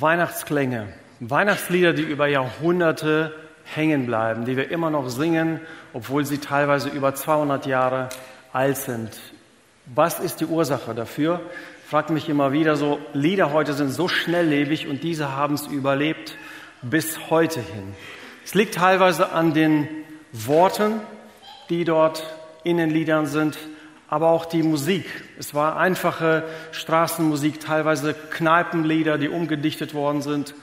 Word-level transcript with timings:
Weihnachtsklänge, 0.00 0.86
Weihnachtslieder, 1.18 1.92
die 1.92 2.02
über 2.02 2.28
Jahrhunderte 2.28 3.34
hängen 3.64 4.06
bleiben, 4.06 4.44
die 4.44 4.56
wir 4.56 4.70
immer 4.70 4.90
noch 4.90 5.08
singen, 5.08 5.60
obwohl 5.92 6.24
sie 6.24 6.38
teilweise 6.38 6.88
über 6.88 7.14
200 7.14 7.66
Jahre 7.66 8.08
alt 8.52 8.76
sind. 8.76 9.10
Was 9.86 10.20
ist 10.20 10.40
die 10.40 10.46
Ursache 10.46 10.94
dafür? 10.94 11.40
Fragt 11.88 12.10
mich 12.10 12.28
immer 12.28 12.52
wieder 12.52 12.76
so, 12.76 13.00
Lieder 13.12 13.52
heute 13.52 13.72
sind 13.72 13.90
so 13.90 14.06
schnelllebig 14.06 14.86
und 14.86 15.02
diese 15.02 15.34
haben 15.34 15.54
es 15.54 15.66
überlebt 15.66 16.36
bis 16.82 17.30
heute 17.30 17.60
hin. 17.60 17.94
Es 18.44 18.54
liegt 18.54 18.76
teilweise 18.76 19.32
an 19.32 19.52
den 19.52 19.88
Worten, 20.32 21.00
die 21.70 21.84
dort 21.84 22.22
in 22.62 22.76
den 22.76 22.90
Liedern 22.90 23.26
sind, 23.26 23.58
aber 24.08 24.28
auch 24.28 24.46
die 24.46 24.62
Musik. 24.62 25.04
Es 25.38 25.54
war 25.54 25.76
einfache 25.76 26.44
Straßenmusik, 26.72 27.60
teilweise 27.60 28.14
Kneipenlieder, 28.14 29.18
die 29.18 29.28
umgedichtet 29.28 29.92
worden 29.94 30.22
sind, 30.22 30.54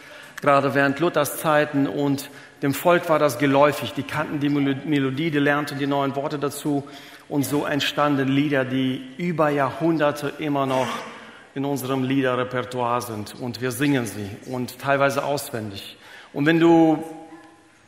gerade 0.41 0.73
während 0.73 0.99
Luthers 0.99 1.37
Zeiten. 1.37 1.87
Und 1.87 2.29
dem 2.63 2.73
Volk 2.73 3.07
war 3.07 3.19
das 3.19 3.37
geläufig. 3.37 3.93
Die 3.93 4.03
kannten 4.03 4.39
die 4.39 4.49
Melodie, 4.49 5.29
die 5.29 5.39
lernten 5.39 5.77
die 5.77 5.87
neuen 5.87 6.15
Worte 6.15 6.39
dazu. 6.39 6.83
Und 7.29 7.45
so 7.45 7.65
entstanden 7.65 8.27
Lieder, 8.27 8.65
die 8.65 9.01
über 9.17 9.49
Jahrhunderte 9.49 10.33
immer 10.39 10.65
noch 10.65 10.87
in 11.53 11.65
unserem 11.65 12.03
Liederrepertoire 12.03 13.01
sind. 13.01 13.35
Und 13.39 13.61
wir 13.61 13.71
singen 13.71 14.05
sie 14.05 14.29
und 14.51 14.79
teilweise 14.79 15.23
auswendig. 15.23 15.97
Und 16.33 16.45
wenn 16.45 16.59
du 16.59 17.03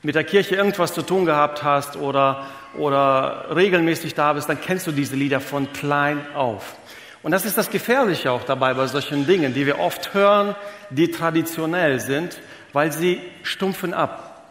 mit 0.03 0.15
der 0.15 0.23
Kirche 0.23 0.55
irgendwas 0.55 0.93
zu 0.93 1.01
tun 1.01 1.25
gehabt 1.25 1.63
hast 1.63 1.97
oder, 1.97 2.45
oder 2.77 3.55
regelmäßig 3.55 4.13
da 4.13 4.33
bist, 4.33 4.49
dann 4.49 4.61
kennst 4.61 4.87
du 4.87 4.91
diese 4.91 5.15
Lieder 5.15 5.39
von 5.39 5.71
klein 5.73 6.19
auf. 6.35 6.75
Und 7.23 7.31
das 7.31 7.45
ist 7.45 7.57
das 7.57 7.69
Gefährliche 7.69 8.31
auch 8.31 8.43
dabei 8.43 8.73
bei 8.73 8.87
solchen 8.87 9.25
Dingen, 9.27 9.53
die 9.53 9.65
wir 9.65 9.79
oft 9.79 10.13
hören, 10.13 10.55
die 10.89 11.11
traditionell 11.11 11.99
sind, 11.99 12.39
weil 12.73 12.91
sie 12.91 13.19
stumpfen 13.43 13.93
ab. 13.93 14.45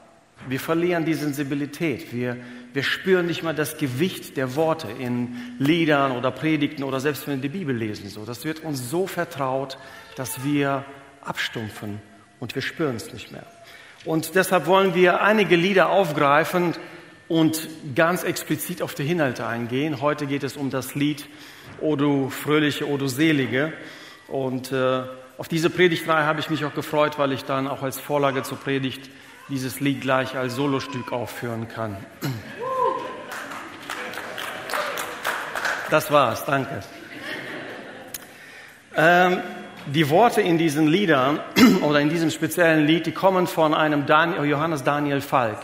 Wir 0.49 0.61
verlieren 0.61 1.05
die 1.05 1.15
Sensibilität. 1.15 2.13
Wir, 2.13 2.37
wir 2.73 2.83
spüren 2.83 3.27
nicht 3.27 3.43
mal 3.43 3.55
das 3.55 3.79
Gewicht 3.79 4.37
der 4.37 4.55
Worte 4.57 4.89
in 4.99 5.37
Liedern 5.59 6.13
oder 6.13 6.31
Predigten 6.31 6.85
oder 6.85 7.01
selbst 7.01 7.27
wenn 7.27 7.37
wir 7.43 7.49
die 7.49 7.59
Bibel 7.59 7.75
lesen. 7.75 8.09
So, 8.09 8.25
das 8.25 8.45
wird 8.45 8.61
uns 8.61 8.91
so 8.91 9.07
vertraut, 9.07 9.79
dass 10.17 10.45
wir 10.45 10.85
abstumpfen 11.23 12.01
und 12.41 12.55
wir 12.55 12.63
spüren 12.63 12.97
es 12.97 13.13
nicht 13.13 13.33
mehr. 13.33 13.47
Und 14.05 14.35
deshalb 14.35 14.67
wollen 14.67 14.95
wir 14.95 15.23
einige 15.23 15.57
Lieder 15.57 15.89
aufgreifen 15.89 16.75
und 17.29 17.69
ganz 17.95 18.23
explizit 18.23 18.83
auf 18.83 18.95
die 18.95 19.11
Inhalte 19.11 19.47
eingehen. 19.47 20.01
Heute 20.01 20.27
geht 20.27 20.45
es 20.45 20.57
um 20.57 20.71
das 20.71 20.95
Lied 20.95 21.27
O 21.81 21.97
du 21.97 22.31
fröhliche, 22.31 22.89
O 22.89 22.97
du 22.97 23.09
selige. 23.09 23.73
Und 24.29 24.73
äh, 24.73 25.03
auf 25.39 25.49
diese 25.49 25.71
Predigtreihe 25.71 26.25
habe 26.25 26.41
ich 26.41 26.51
mich 26.51 26.65
auch 26.65 26.75
gefreut, 26.75 27.19
weil 27.19 27.33
ich 27.33 27.45
dann 27.45 27.69
auch 27.69 27.83
als 27.83 27.99
Vorlage 27.99 28.43
zur 28.43 28.59
Predigt 28.59 29.11
dieses 29.49 29.81
Lied 29.81 30.01
gleich 30.01 30.37
als 30.37 30.55
Solostück 30.55 31.13
aufführen 31.13 31.69
kann. 31.69 31.97
Das 35.91 36.11
war's, 36.11 36.45
danke. 36.45 36.83
Ähm, 38.97 39.41
die 39.87 40.09
Worte 40.11 40.41
in 40.41 40.59
diesen 40.59 40.89
Liedern 40.89 41.39
oder 41.83 42.01
in 42.01 42.09
diesem 42.09 42.31
speziellen 42.31 42.87
Lied, 42.87 43.07
die 43.07 43.13
kommen 43.13 43.47
von 43.47 43.75
einem 43.75 44.07
Daniel, 44.07 44.45
Johannes 44.45 44.83
Daniel 44.83 45.21
Falk. 45.21 45.59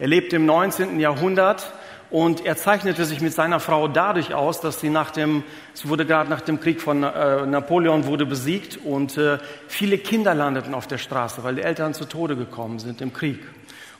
Er 0.00 0.08
lebte 0.08 0.34
im 0.34 0.46
19. 0.46 0.98
Jahrhundert 0.98 1.72
und 2.10 2.44
er 2.44 2.56
zeichnete 2.56 3.04
sich 3.04 3.20
mit 3.20 3.32
seiner 3.32 3.60
Frau 3.60 3.86
dadurch 3.86 4.34
aus, 4.34 4.60
dass 4.60 4.80
sie 4.80 4.90
nach 4.90 5.12
dem, 5.12 5.44
es 5.72 5.86
wurde 5.86 6.04
gerade 6.04 6.28
nach 6.28 6.40
dem 6.40 6.58
Krieg 6.58 6.80
von 6.80 7.04
äh, 7.04 7.46
Napoleon 7.46 8.06
wurde 8.06 8.26
besiegt 8.26 8.78
und 8.84 9.16
äh, 9.16 9.38
viele 9.68 9.98
Kinder 9.98 10.34
landeten 10.34 10.74
auf 10.74 10.88
der 10.88 10.98
Straße, 10.98 11.44
weil 11.44 11.54
die 11.54 11.62
Eltern 11.62 11.94
zu 11.94 12.06
Tode 12.06 12.34
gekommen 12.34 12.80
sind 12.80 13.00
im 13.00 13.12
Krieg. 13.12 13.38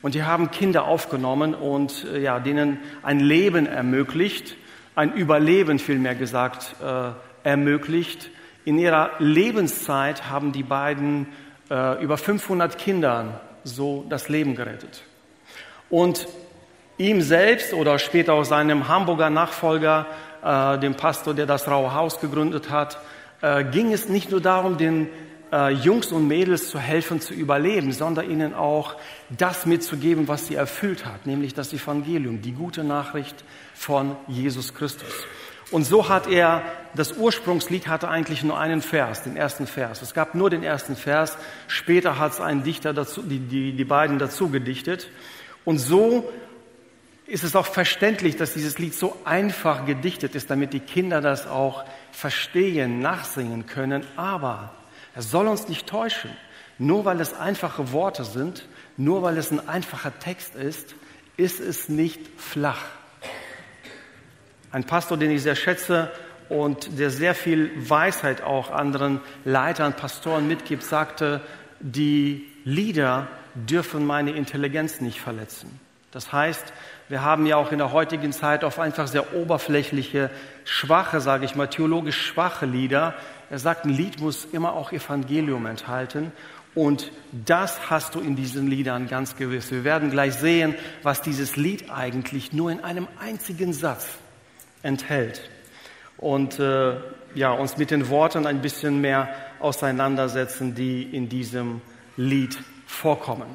Und 0.03 0.16
die 0.16 0.25
haben 0.25 0.50
Kinder 0.50 0.87
aufgenommen 0.87 1.55
und 1.55 2.05
äh, 2.12 2.19
ja, 2.21 2.41
denen 2.41 2.78
ein 3.05 3.21
Leben 3.21 3.66
ermöglicht, 3.66 4.56
ein 4.97 5.12
Überleben 5.12 5.78
vielmehr 5.78 6.16
gesagt 6.16 6.75
äh, 6.83 7.10
ermöglicht 7.49 8.31
in 8.65 8.78
ihrer 8.78 9.10
Lebenszeit 9.19 10.28
haben 10.31 10.53
die 10.53 10.62
beiden 10.62 11.27
äh, 11.71 12.03
über 12.03 12.16
500 12.16 12.78
Kindern 12.78 13.41
so 13.65 14.05
das 14.09 14.28
Leben 14.28 14.55
gerettet. 14.55 15.03
Und 15.91 16.27
ihm 16.99 17.21
selbst 17.21 17.75
oder 17.75 17.99
später 17.99 18.34
auch 18.34 18.45
seinem 18.45 18.89
Hamburger 18.89 19.28
Nachfolger, 19.28 20.06
äh, 20.43 20.78
dem 20.78 20.95
Pastor, 20.95 21.34
der 21.34 21.47
das 21.47 21.69
Raue 21.69 21.95
Haus 21.95 22.21
gegründet 22.21 22.71
hat, 22.71 22.99
äh, 23.43 23.65
ging 23.65 23.93
es 23.93 24.09
nicht 24.09 24.31
nur 24.31 24.41
darum, 24.41 24.78
den 24.78 25.09
äh, 25.53 25.73
Jungs 25.73 26.12
und 26.12 26.28
Mädels 26.28 26.71
zu 26.71 26.78
helfen, 26.78 27.21
zu 27.21 27.34
überleben, 27.34 27.93
sondern 27.93 28.31
ihnen 28.31 28.55
auch 28.55 28.97
das 29.31 29.67
mitzugeben, 29.67 30.28
was 30.28 30.47
sie 30.47 30.55
erfüllt 30.55 31.06
hat, 31.06 31.27
nämlich 31.27 31.55
das 31.55 31.73
Evangelium, 31.73 32.43
die 32.43 32.53
gute 32.53 32.84
Nachricht 32.84 33.45
von 33.75 34.17
Jesus 34.28 34.75
Christus. 34.75 35.27
Und 35.71 35.84
so 35.84 36.09
hat 36.09 36.27
er, 36.27 36.62
das 36.95 37.12
Ursprungslied 37.12 37.87
hatte 37.87 38.09
eigentlich 38.09 38.43
nur 38.43 38.59
einen 38.59 38.83
Vers, 38.83 39.22
den 39.22 39.37
ersten 39.37 39.69
Vers. 39.69 40.03
Es 40.03 40.15
gab 40.15 40.34
nur 40.34 40.51
den 40.51 40.65
ersten 40.65 40.97
Vers. 40.97 41.39
Später 41.69 42.19
hat 42.19 42.33
es 42.33 42.41
ein 42.41 42.65
Dichter 42.65 42.93
dazu, 42.93 43.22
die, 43.22 43.39
die, 43.39 43.72
die 43.72 43.84
beiden 43.84 44.19
dazu 44.19 44.49
gedichtet. 44.49 45.09
Und 45.70 45.78
so 45.78 46.28
ist 47.28 47.44
es 47.44 47.54
auch 47.54 47.66
verständlich, 47.66 48.34
dass 48.34 48.54
dieses 48.54 48.81
Lied 48.81 48.92
so 48.92 49.16
einfach 49.25 49.86
gedichtet 49.86 50.34
ist, 50.34 50.50
damit 50.50 50.72
die 50.72 50.81
Kinder 50.81 51.20
das 51.20 51.47
auch 51.47 51.84
verstehen, 52.10 52.98
nachsingen 52.98 53.66
können. 53.66 54.04
Aber 54.16 54.75
es 55.14 55.30
soll 55.30 55.47
uns 55.47 55.69
nicht 55.69 55.86
täuschen. 55.86 56.32
Nur 56.78 57.04
weil 57.04 57.20
es 57.20 57.34
einfache 57.34 57.92
Worte 57.92 58.25
sind, 58.25 58.66
nur 58.97 59.22
weil 59.22 59.38
es 59.38 59.53
ein 59.53 59.69
einfacher 59.69 60.12
Text 60.19 60.56
ist, 60.56 60.97
ist 61.36 61.60
es 61.60 61.88
nicht 61.88 62.20
flach. 62.36 62.82
Ein 64.72 64.82
Pastor, 64.82 65.19
den 65.19 65.30
ich 65.30 65.44
sehr 65.44 65.54
schätze 65.54 66.10
und 66.48 66.98
der 66.98 67.10
sehr 67.10 67.36
viel 67.36 67.70
Weisheit 67.76 68.42
auch 68.42 68.72
anderen 68.72 69.20
Leitern, 69.44 69.92
Pastoren 69.94 70.48
mitgibt, 70.48 70.82
sagte, 70.82 71.41
die 71.78 72.48
Lieder 72.64 73.28
dürfen 73.55 74.06
meine 74.06 74.33
Intelligenz 74.33 75.00
nicht 75.00 75.21
verletzen. 75.21 75.81
Das 76.11 76.33
heißt, 76.33 76.72
wir 77.09 77.22
haben 77.22 77.47
ja 77.47 77.56
auch 77.56 77.71
in 77.71 77.78
der 77.78 77.93
heutigen 77.93 78.33
Zeit 78.33 78.65
auf 78.65 78.81
einfach 78.81 79.06
sehr 79.06 79.34
oberflächliche, 79.34 80.31
schwache, 80.65 81.21
sage 81.21 81.44
ich 81.44 81.55
mal, 81.55 81.69
theologisch 81.69 82.21
schwache 82.21 82.66
Lieder. 82.66 83.15
Er 83.49 83.59
sagt, 83.59 83.84
ein 83.84 83.91
Lied 83.91 84.21
muss 84.21 84.44
immer 84.44 84.72
auch 84.72 84.93
Evangelium 84.93 85.66
enthalten. 85.66 86.33
Und 86.75 87.10
das 87.33 87.91
hast 87.91 88.15
du 88.15 88.21
in 88.21 88.37
diesen 88.37 88.69
Liedern 88.69 89.09
ganz 89.09 89.37
gewiss. 89.37 89.71
Wir 89.71 89.84
werden 89.84 90.10
gleich 90.10 90.34
sehen, 90.34 90.75
was 91.03 91.21
dieses 91.21 91.56
Lied 91.56 91.91
eigentlich 91.91 92.53
nur 92.53 92.71
in 92.71 92.83
einem 92.83 93.09
einzigen 93.21 93.72
Satz 93.72 94.07
enthält. 94.83 95.48
Und 96.16 96.59
äh, 96.59 96.97
ja, 97.34 97.53
uns 97.53 97.77
mit 97.77 97.91
den 97.91 98.09
Worten 98.09 98.47
ein 98.47 98.63
bisschen 98.63 99.01
mehr 99.01 99.28
auseinandersetzen, 99.59 100.74
die 100.74 101.03
in 101.03 101.28
diesem 101.28 101.80
Lied 102.21 102.59
vorkommen. 102.87 103.47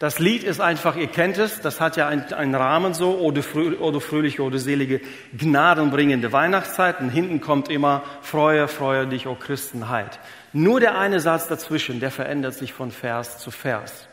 Das 0.00 0.18
Lied 0.18 0.42
ist 0.44 0.60
einfach, 0.60 0.96
ihr 0.96 1.08
kennt 1.08 1.36
es, 1.38 1.60
das 1.60 1.78
hat 1.80 1.96
ja 1.96 2.08
einen, 2.08 2.54
Rahmen 2.54 2.94
so, 2.94 3.18
o 3.18 3.30
du, 3.30 3.42
frö 3.42 4.00
fröhliche, 4.00 4.42
o 4.42 4.50
du 4.50 4.58
selige, 4.58 5.00
gnadenbringende 5.36 6.32
Weihnachtszeit. 6.32 7.00
Und 7.00 7.10
hinten 7.10 7.40
kommt 7.40 7.68
immer, 7.68 8.02
freue, 8.22 8.66
freue 8.66 9.06
dich, 9.06 9.26
o 9.26 9.34
Christenheit. 9.34 10.18
Nur 10.52 10.80
der 10.80 10.98
eine 10.98 11.20
Satz 11.20 11.48
dazwischen, 11.48 12.00
der 12.00 12.10
verändert 12.10 12.54
sich 12.54 12.72
von 12.72 12.90
Vers 12.90 13.38
zu 13.38 13.50
Vers. 13.50 14.08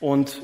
Und 0.00 0.40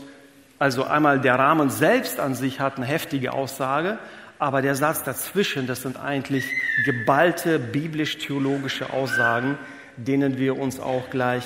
also 0.59 0.85
einmal 0.85 1.21
der 1.21 1.39
Rahmen 1.39 1.71
selbst 1.71 2.21
an 2.21 2.35
sich 2.35 2.61
hat 2.61 2.77
eine 2.77 2.87
heftige 2.87 3.33
Aussage, 3.33 3.99
aber 4.39 4.61
der 4.61 4.75
Satz 4.75 5.05
dazwischen, 5.05 5.67
das 5.67 5.83
sind 5.83 5.99
eigentlich 5.99 6.45
geballte 6.85 7.59
biblisch-theologische 7.59 8.93
Aussagen, 8.93 9.57
denen 9.97 10.37
wir 10.37 10.59
uns 10.59 10.81
auch 10.81 11.11
gleich 11.11 11.45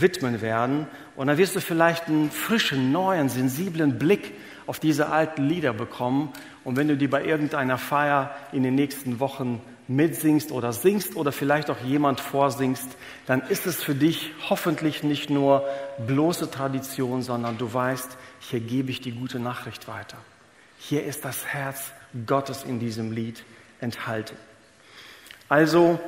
widmen 0.00 0.40
werden. 0.40 0.86
Und 1.16 1.26
dann 1.26 1.38
wirst 1.38 1.56
du 1.56 1.60
vielleicht 1.60 2.08
einen 2.08 2.30
frischen, 2.30 2.92
neuen, 2.92 3.28
sensiblen 3.28 3.98
Blick 3.98 4.32
auf 4.66 4.78
diese 4.78 5.10
alten 5.10 5.48
Lieder 5.48 5.72
bekommen. 5.72 6.32
Und 6.64 6.76
wenn 6.76 6.88
du 6.88 6.96
die 6.96 7.08
bei 7.08 7.24
irgendeiner 7.24 7.78
Feier 7.78 8.34
in 8.52 8.62
den 8.62 8.74
nächsten 8.74 9.20
Wochen 9.20 9.60
mitsingst 9.86 10.50
oder 10.50 10.72
singst 10.72 11.14
oder 11.14 11.30
vielleicht 11.30 11.70
auch 11.70 11.80
jemand 11.80 12.20
vorsingst, 12.20 12.88
dann 13.26 13.42
ist 13.42 13.66
es 13.66 13.82
für 13.82 13.94
dich 13.94 14.32
hoffentlich 14.48 15.02
nicht 15.02 15.28
nur 15.28 15.64
bloße 16.06 16.50
Tradition, 16.50 17.22
sondern 17.22 17.58
du 17.58 17.72
weißt, 17.72 18.16
hier 18.40 18.60
gebe 18.60 18.90
ich 18.90 19.00
die 19.00 19.12
gute 19.12 19.38
Nachricht 19.38 19.86
weiter. 19.86 20.16
Hier 20.78 21.04
ist 21.04 21.24
das 21.24 21.46
Herz 21.46 21.92
Gottes 22.26 22.64
in 22.64 22.78
diesem 22.78 23.12
Lied 23.12 23.44
enthalten. 23.80 24.36
Also 25.48 26.00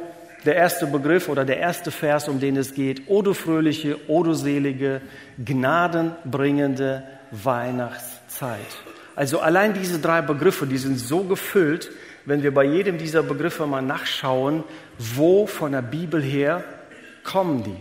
der 0.44 0.56
erste 0.56 0.86
Begriff 0.86 1.28
oder 1.28 1.44
der 1.44 1.58
erste 1.58 1.90
Vers, 1.90 2.28
um 2.28 2.40
den 2.40 2.56
es 2.56 2.74
geht, 2.74 3.02
O 3.08 3.22
du 3.22 3.34
fröhliche, 3.34 3.98
O 4.08 4.22
du 4.22 4.34
selige, 4.34 5.00
gnadenbringende 5.44 7.02
Weihnachtszeit. 7.30 8.58
Also 9.14 9.40
allein 9.40 9.72
diese 9.74 9.98
drei 9.98 10.20
Begriffe, 10.20 10.66
die 10.66 10.78
sind 10.78 10.98
so 10.98 11.24
gefüllt, 11.24 11.90
wenn 12.26 12.42
wir 12.42 12.52
bei 12.52 12.64
jedem 12.64 12.98
dieser 12.98 13.22
Begriffe 13.22 13.66
mal 13.66 13.82
nachschauen, 13.82 14.64
wo 14.98 15.46
von 15.46 15.72
der 15.72 15.82
Bibel 15.82 16.22
her 16.22 16.64
kommen 17.24 17.62
die? 17.64 17.76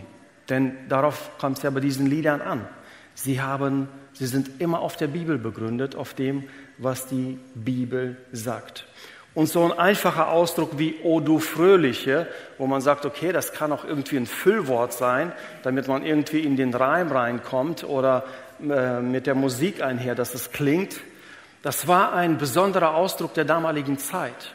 Denn 0.48 0.72
darauf 0.88 1.36
kommt 1.38 1.58
es 1.58 1.62
ja 1.62 1.70
bei 1.70 1.80
diesen 1.80 2.06
Liedern 2.06 2.40
an. 2.40 2.66
Sie 3.14 3.40
haben, 3.40 3.88
sie 4.12 4.26
sind 4.26 4.60
immer 4.60 4.80
auf 4.80 4.96
der 4.96 5.08
Bibel 5.08 5.38
begründet, 5.38 5.96
auf 5.96 6.14
dem, 6.14 6.44
was 6.78 7.06
die 7.06 7.38
Bibel 7.54 8.16
sagt. 8.32 8.86
Und 9.36 9.48
so 9.48 9.62
ein 9.64 9.78
einfacher 9.78 10.30
Ausdruck 10.30 10.78
wie 10.78 10.94
O 11.02 11.20
du 11.20 11.40
Fröhliche, 11.40 12.26
wo 12.56 12.66
man 12.66 12.80
sagt, 12.80 13.04
okay, 13.04 13.32
das 13.32 13.52
kann 13.52 13.70
auch 13.70 13.84
irgendwie 13.84 14.16
ein 14.16 14.24
Füllwort 14.24 14.94
sein, 14.94 15.30
damit 15.62 15.88
man 15.88 16.06
irgendwie 16.06 16.40
in 16.40 16.56
den 16.56 16.72
Reim 16.72 17.12
reinkommt 17.12 17.84
oder 17.84 18.24
äh, 18.62 19.00
mit 19.00 19.26
der 19.26 19.34
Musik 19.34 19.82
einher, 19.82 20.14
dass 20.14 20.32
es 20.32 20.52
klingt. 20.52 21.00
Das 21.60 21.86
war 21.86 22.14
ein 22.14 22.38
besonderer 22.38 22.94
Ausdruck 22.94 23.34
der 23.34 23.44
damaligen 23.44 23.98
Zeit. 23.98 24.54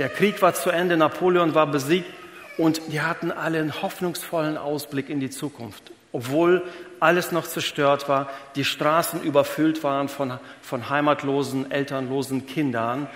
Der 0.00 0.08
Krieg 0.08 0.42
war 0.42 0.54
zu 0.54 0.70
Ende, 0.70 0.96
Napoleon 0.96 1.54
war 1.54 1.68
besiegt 1.68 2.12
und 2.58 2.80
die 2.88 3.02
hatten 3.02 3.30
alle 3.30 3.60
einen 3.60 3.80
hoffnungsvollen 3.80 4.58
Ausblick 4.58 5.08
in 5.08 5.20
die 5.20 5.30
Zukunft. 5.30 5.92
Obwohl 6.10 6.64
alles 6.98 7.30
noch 7.30 7.46
zerstört 7.46 8.08
war, 8.08 8.28
die 8.56 8.64
Straßen 8.64 9.22
überfüllt 9.22 9.84
waren 9.84 10.08
von, 10.08 10.40
von 10.62 10.90
heimatlosen, 10.90 11.70
elternlosen 11.70 12.46
Kindern. 12.46 13.06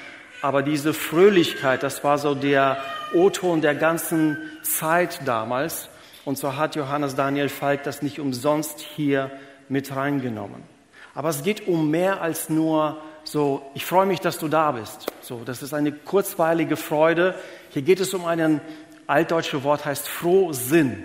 Aber 0.43 0.63
diese 0.63 0.95
Fröhlichkeit, 0.95 1.83
das 1.83 2.03
war 2.03 2.19
so 2.19 2.35
der 2.35 2.79
O-Ton 3.13 3.61
der 3.61 3.75
ganzen 3.75 4.39
Zeit 4.63 5.21
damals. 5.27 5.89
Und 6.25 6.39
so 6.39 6.57
hat 6.57 6.77
Johannes 6.77 7.15
Daniel 7.15 7.49
Falk 7.49 7.83
das 7.83 8.03
nicht 8.03 8.21
umsonst 8.21 8.81
hier 8.81 9.31
mit 9.69 9.95
reingenommen. 9.95 10.63
Aber 11.15 11.29
es 11.29 11.43
geht 11.43 11.67
um 11.67 11.91
mehr 11.91 12.23
als 12.23 12.49
nur 12.49 12.99
so, 13.25 13.63
ich 13.75 13.85
freue 13.85 14.07
mich, 14.07 14.21
dass 14.21 14.39
du 14.39 14.49
da 14.49 14.73
bist. 14.73 15.07
So, 15.21 15.43
das 15.45 15.63
ist 15.63 15.75
eine 15.75 15.93
kurzweilige 15.93 16.77
Freude. 16.77 17.35
Hier 17.71 17.83
geht 17.83 18.01
es 18.01 18.15
um 18.15 18.25
ein 18.25 18.61
altdeutsche 19.07 19.65
Wort 19.65 19.85
heißt 19.85 20.09
Frohsinn. 20.09 21.03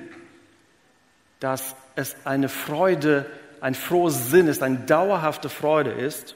Dass 1.39 1.75
es 1.95 2.15
eine 2.23 2.49
Freude, 2.49 3.25
ein 3.61 3.75
frohes 3.75 4.29
Sinn 4.29 4.47
ist, 4.47 4.63
eine 4.63 4.77
dauerhafte 4.77 5.49
Freude 5.49 5.91
ist. 5.91 6.35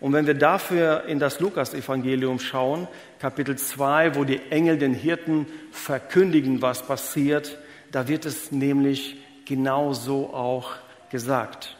Und 0.00 0.12
wenn 0.12 0.26
wir 0.26 0.34
dafür 0.34 1.04
in 1.06 1.18
das 1.18 1.40
Lukas-Evangelium 1.40 2.38
schauen, 2.38 2.86
Kapitel 3.18 3.56
2, 3.56 4.14
wo 4.14 4.24
die 4.24 4.40
Engel 4.50 4.78
den 4.78 4.92
Hirten 4.92 5.46
verkündigen, 5.72 6.60
was 6.60 6.86
passiert, 6.86 7.58
da 7.92 8.08
wird 8.08 8.26
es 8.26 8.52
nämlich 8.52 9.16
genau 9.46 9.94
so 9.94 10.34
auch 10.34 10.72
gesagt. 11.10 11.76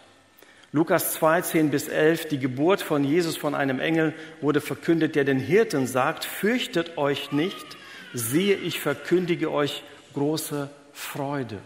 Lukas 0.72 1.12
2, 1.14 1.42
10 1.42 1.70
bis 1.70 1.88
11, 1.88 2.28
die 2.28 2.38
Geburt 2.38 2.82
von 2.82 3.04
Jesus 3.04 3.36
von 3.36 3.54
einem 3.54 3.80
Engel 3.80 4.14
wurde 4.40 4.60
verkündet, 4.60 5.14
der 5.14 5.24
den 5.24 5.38
Hirten 5.38 5.86
sagt, 5.86 6.24
fürchtet 6.24 6.98
euch 6.98 7.32
nicht, 7.32 7.76
siehe, 8.12 8.56
ich 8.56 8.80
verkündige 8.80 9.50
euch 9.50 9.82
große 10.14 10.70
Freude, 10.92 11.58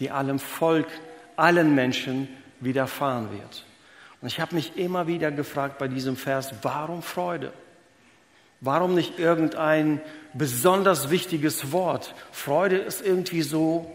die 0.00 0.10
allem 0.10 0.38
Volk, 0.38 0.86
allen 1.36 1.74
Menschen 1.74 2.28
widerfahren 2.60 3.28
wird. 3.32 3.64
Und 4.22 4.28
ich 4.28 4.40
habe 4.40 4.54
mich 4.54 4.76
immer 4.76 5.06
wieder 5.06 5.30
gefragt 5.30 5.78
bei 5.78 5.88
diesem 5.88 6.16
Vers, 6.16 6.54
warum 6.62 7.02
Freude? 7.02 7.52
Warum 8.60 8.94
nicht 8.94 9.18
irgendein 9.18 10.00
besonders 10.32 11.10
wichtiges 11.10 11.72
Wort? 11.72 12.14
Freude 12.30 12.76
ist 12.76 13.04
irgendwie 13.04 13.42
so 13.42 13.90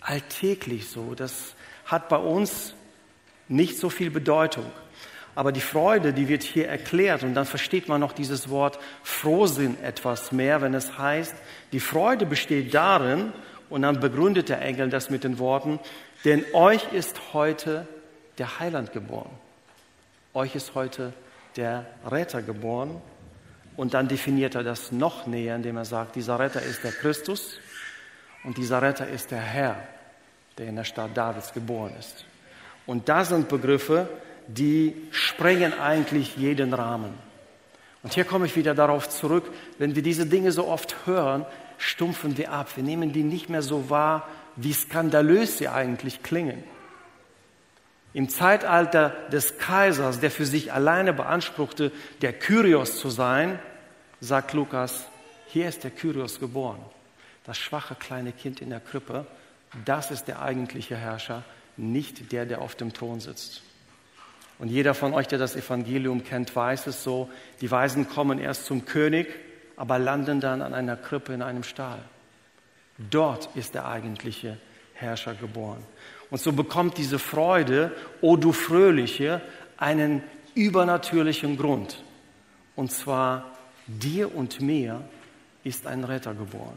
alltäglich 0.00 0.88
so. 0.88 1.14
Das 1.14 1.54
hat 1.84 2.08
bei 2.08 2.16
uns 2.16 2.74
nicht 3.46 3.78
so 3.78 3.90
viel 3.90 4.10
Bedeutung. 4.10 4.64
Aber 5.34 5.52
die 5.52 5.60
Freude, 5.60 6.14
die 6.14 6.28
wird 6.28 6.42
hier 6.42 6.66
erklärt 6.66 7.22
und 7.22 7.34
dann 7.34 7.44
versteht 7.44 7.88
man 7.88 8.00
noch 8.00 8.14
dieses 8.14 8.48
Wort 8.48 8.78
Frohsinn 9.02 9.76
etwas 9.82 10.32
mehr, 10.32 10.62
wenn 10.62 10.72
es 10.72 10.96
heißt, 10.96 11.34
die 11.72 11.80
Freude 11.80 12.24
besteht 12.24 12.72
darin, 12.72 13.32
und 13.68 13.82
dann 13.82 14.00
begründet 14.00 14.48
der 14.48 14.62
Engel 14.62 14.90
das 14.90 15.10
mit 15.10 15.24
den 15.24 15.38
Worten, 15.38 15.80
denn 16.24 16.44
euch 16.52 16.92
ist 16.92 17.20
heute 17.32 17.86
der 18.38 18.60
Heiland 18.60 18.92
geboren. 18.92 19.30
Euch 20.36 20.54
ist 20.54 20.74
heute 20.74 21.14
der 21.56 21.86
Retter 22.06 22.42
geboren. 22.42 23.00
Und 23.74 23.94
dann 23.94 24.06
definiert 24.06 24.54
er 24.54 24.62
das 24.62 24.92
noch 24.92 25.26
näher, 25.26 25.56
indem 25.56 25.78
er 25.78 25.86
sagt, 25.86 26.14
dieser 26.14 26.38
Retter 26.38 26.60
ist 26.60 26.84
der 26.84 26.92
Christus 26.92 27.58
und 28.44 28.58
dieser 28.58 28.82
Retter 28.82 29.08
ist 29.08 29.30
der 29.30 29.40
Herr, 29.40 29.76
der 30.58 30.66
in 30.66 30.76
der 30.76 30.84
Stadt 30.84 31.16
Davids 31.16 31.54
geboren 31.54 31.94
ist. 31.98 32.26
Und 32.84 33.08
da 33.08 33.24
sind 33.24 33.48
Begriffe, 33.48 34.10
die 34.46 35.08
sprengen 35.10 35.72
eigentlich 35.72 36.36
jeden 36.36 36.74
Rahmen. 36.74 37.14
Und 38.02 38.12
hier 38.12 38.24
komme 38.24 38.44
ich 38.44 38.56
wieder 38.56 38.74
darauf 38.74 39.08
zurück, 39.08 39.50
wenn 39.78 39.94
wir 39.94 40.02
diese 40.02 40.26
Dinge 40.26 40.52
so 40.52 40.68
oft 40.68 41.06
hören, 41.06 41.46
stumpfen 41.78 42.36
wir 42.36 42.52
ab. 42.52 42.68
Wir 42.76 42.84
nehmen 42.84 43.14
die 43.14 43.24
nicht 43.24 43.48
mehr 43.48 43.62
so 43.62 43.88
wahr, 43.88 44.28
wie 44.56 44.74
skandalös 44.74 45.56
sie 45.56 45.68
eigentlich 45.68 46.22
klingen. 46.22 46.62
Im 48.16 48.30
Zeitalter 48.30 49.10
des 49.30 49.58
Kaisers, 49.58 50.20
der 50.20 50.30
für 50.30 50.46
sich 50.46 50.72
alleine 50.72 51.12
beanspruchte, 51.12 51.92
der 52.22 52.32
Kyrios 52.32 52.98
zu 52.98 53.10
sein, 53.10 53.58
sagt 54.22 54.54
Lukas, 54.54 55.04
hier 55.48 55.68
ist 55.68 55.84
der 55.84 55.90
Kyrios 55.90 56.40
geboren. 56.40 56.80
Das 57.44 57.58
schwache 57.58 57.94
kleine 57.94 58.32
Kind 58.32 58.62
in 58.62 58.70
der 58.70 58.80
Krippe, 58.80 59.26
das 59.84 60.10
ist 60.10 60.28
der 60.28 60.40
eigentliche 60.40 60.96
Herrscher, 60.96 61.42
nicht 61.76 62.32
der, 62.32 62.46
der 62.46 62.62
auf 62.62 62.74
dem 62.74 62.94
Thron 62.94 63.20
sitzt. 63.20 63.60
Und 64.58 64.68
jeder 64.68 64.94
von 64.94 65.12
euch, 65.12 65.28
der 65.28 65.38
das 65.38 65.54
Evangelium 65.54 66.24
kennt, 66.24 66.56
weiß 66.56 66.86
es 66.86 67.04
so. 67.04 67.28
Die 67.60 67.70
Weisen 67.70 68.08
kommen 68.08 68.38
erst 68.38 68.64
zum 68.64 68.86
König, 68.86 69.28
aber 69.76 69.98
landen 69.98 70.40
dann 70.40 70.62
an 70.62 70.72
einer 70.72 70.96
Krippe 70.96 71.34
in 71.34 71.42
einem 71.42 71.64
Stall. 71.64 72.00
Dort 72.96 73.54
ist 73.56 73.74
der 73.74 73.86
eigentliche 73.86 74.56
Herrscher 74.94 75.34
geboren. 75.34 75.84
Und 76.30 76.40
so 76.40 76.52
bekommt 76.52 76.98
diese 76.98 77.18
Freude, 77.18 77.92
o 78.20 78.36
du 78.36 78.52
Fröhliche, 78.52 79.40
einen 79.76 80.22
übernatürlichen 80.54 81.56
Grund. 81.56 82.02
Und 82.74 82.90
zwar 82.90 83.56
dir 83.86 84.34
und 84.34 84.60
mir 84.60 85.02
ist 85.64 85.86
ein 85.86 86.04
Retter 86.04 86.34
geboren, 86.34 86.76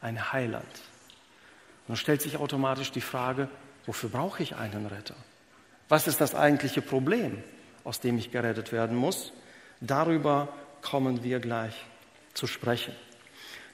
ein 0.00 0.32
Heiland. 0.32 0.64
Und 0.64 1.88
dann 1.88 1.96
stellt 1.96 2.22
sich 2.22 2.36
automatisch 2.36 2.92
die 2.92 3.00
Frage, 3.00 3.48
wofür 3.86 4.08
brauche 4.08 4.42
ich 4.42 4.56
einen 4.56 4.86
Retter? 4.86 5.16
Was 5.88 6.06
ist 6.06 6.20
das 6.20 6.34
eigentliche 6.34 6.82
Problem, 6.82 7.42
aus 7.84 8.00
dem 8.00 8.18
ich 8.18 8.30
gerettet 8.30 8.72
werden 8.72 8.96
muss? 8.96 9.32
Darüber 9.80 10.48
kommen 10.80 11.22
wir 11.22 11.40
gleich 11.40 11.74
zu 12.32 12.46
sprechen. 12.46 12.94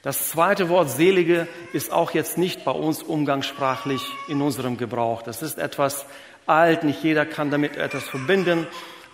Das 0.03 0.29
zweite 0.29 0.67
Wort 0.69 0.89
Selige 0.89 1.47
ist 1.73 1.91
auch 1.91 2.11
jetzt 2.11 2.37
nicht 2.37 2.65
bei 2.65 2.71
uns 2.71 3.03
umgangssprachlich 3.03 4.01
in 4.27 4.41
unserem 4.41 4.77
Gebrauch. 4.77 5.21
Das 5.21 5.43
ist 5.43 5.59
etwas 5.59 6.07
alt, 6.47 6.83
nicht 6.83 7.03
jeder 7.03 7.25
kann 7.25 7.51
damit 7.51 7.77
etwas 7.77 8.07
verbinden. 8.09 8.65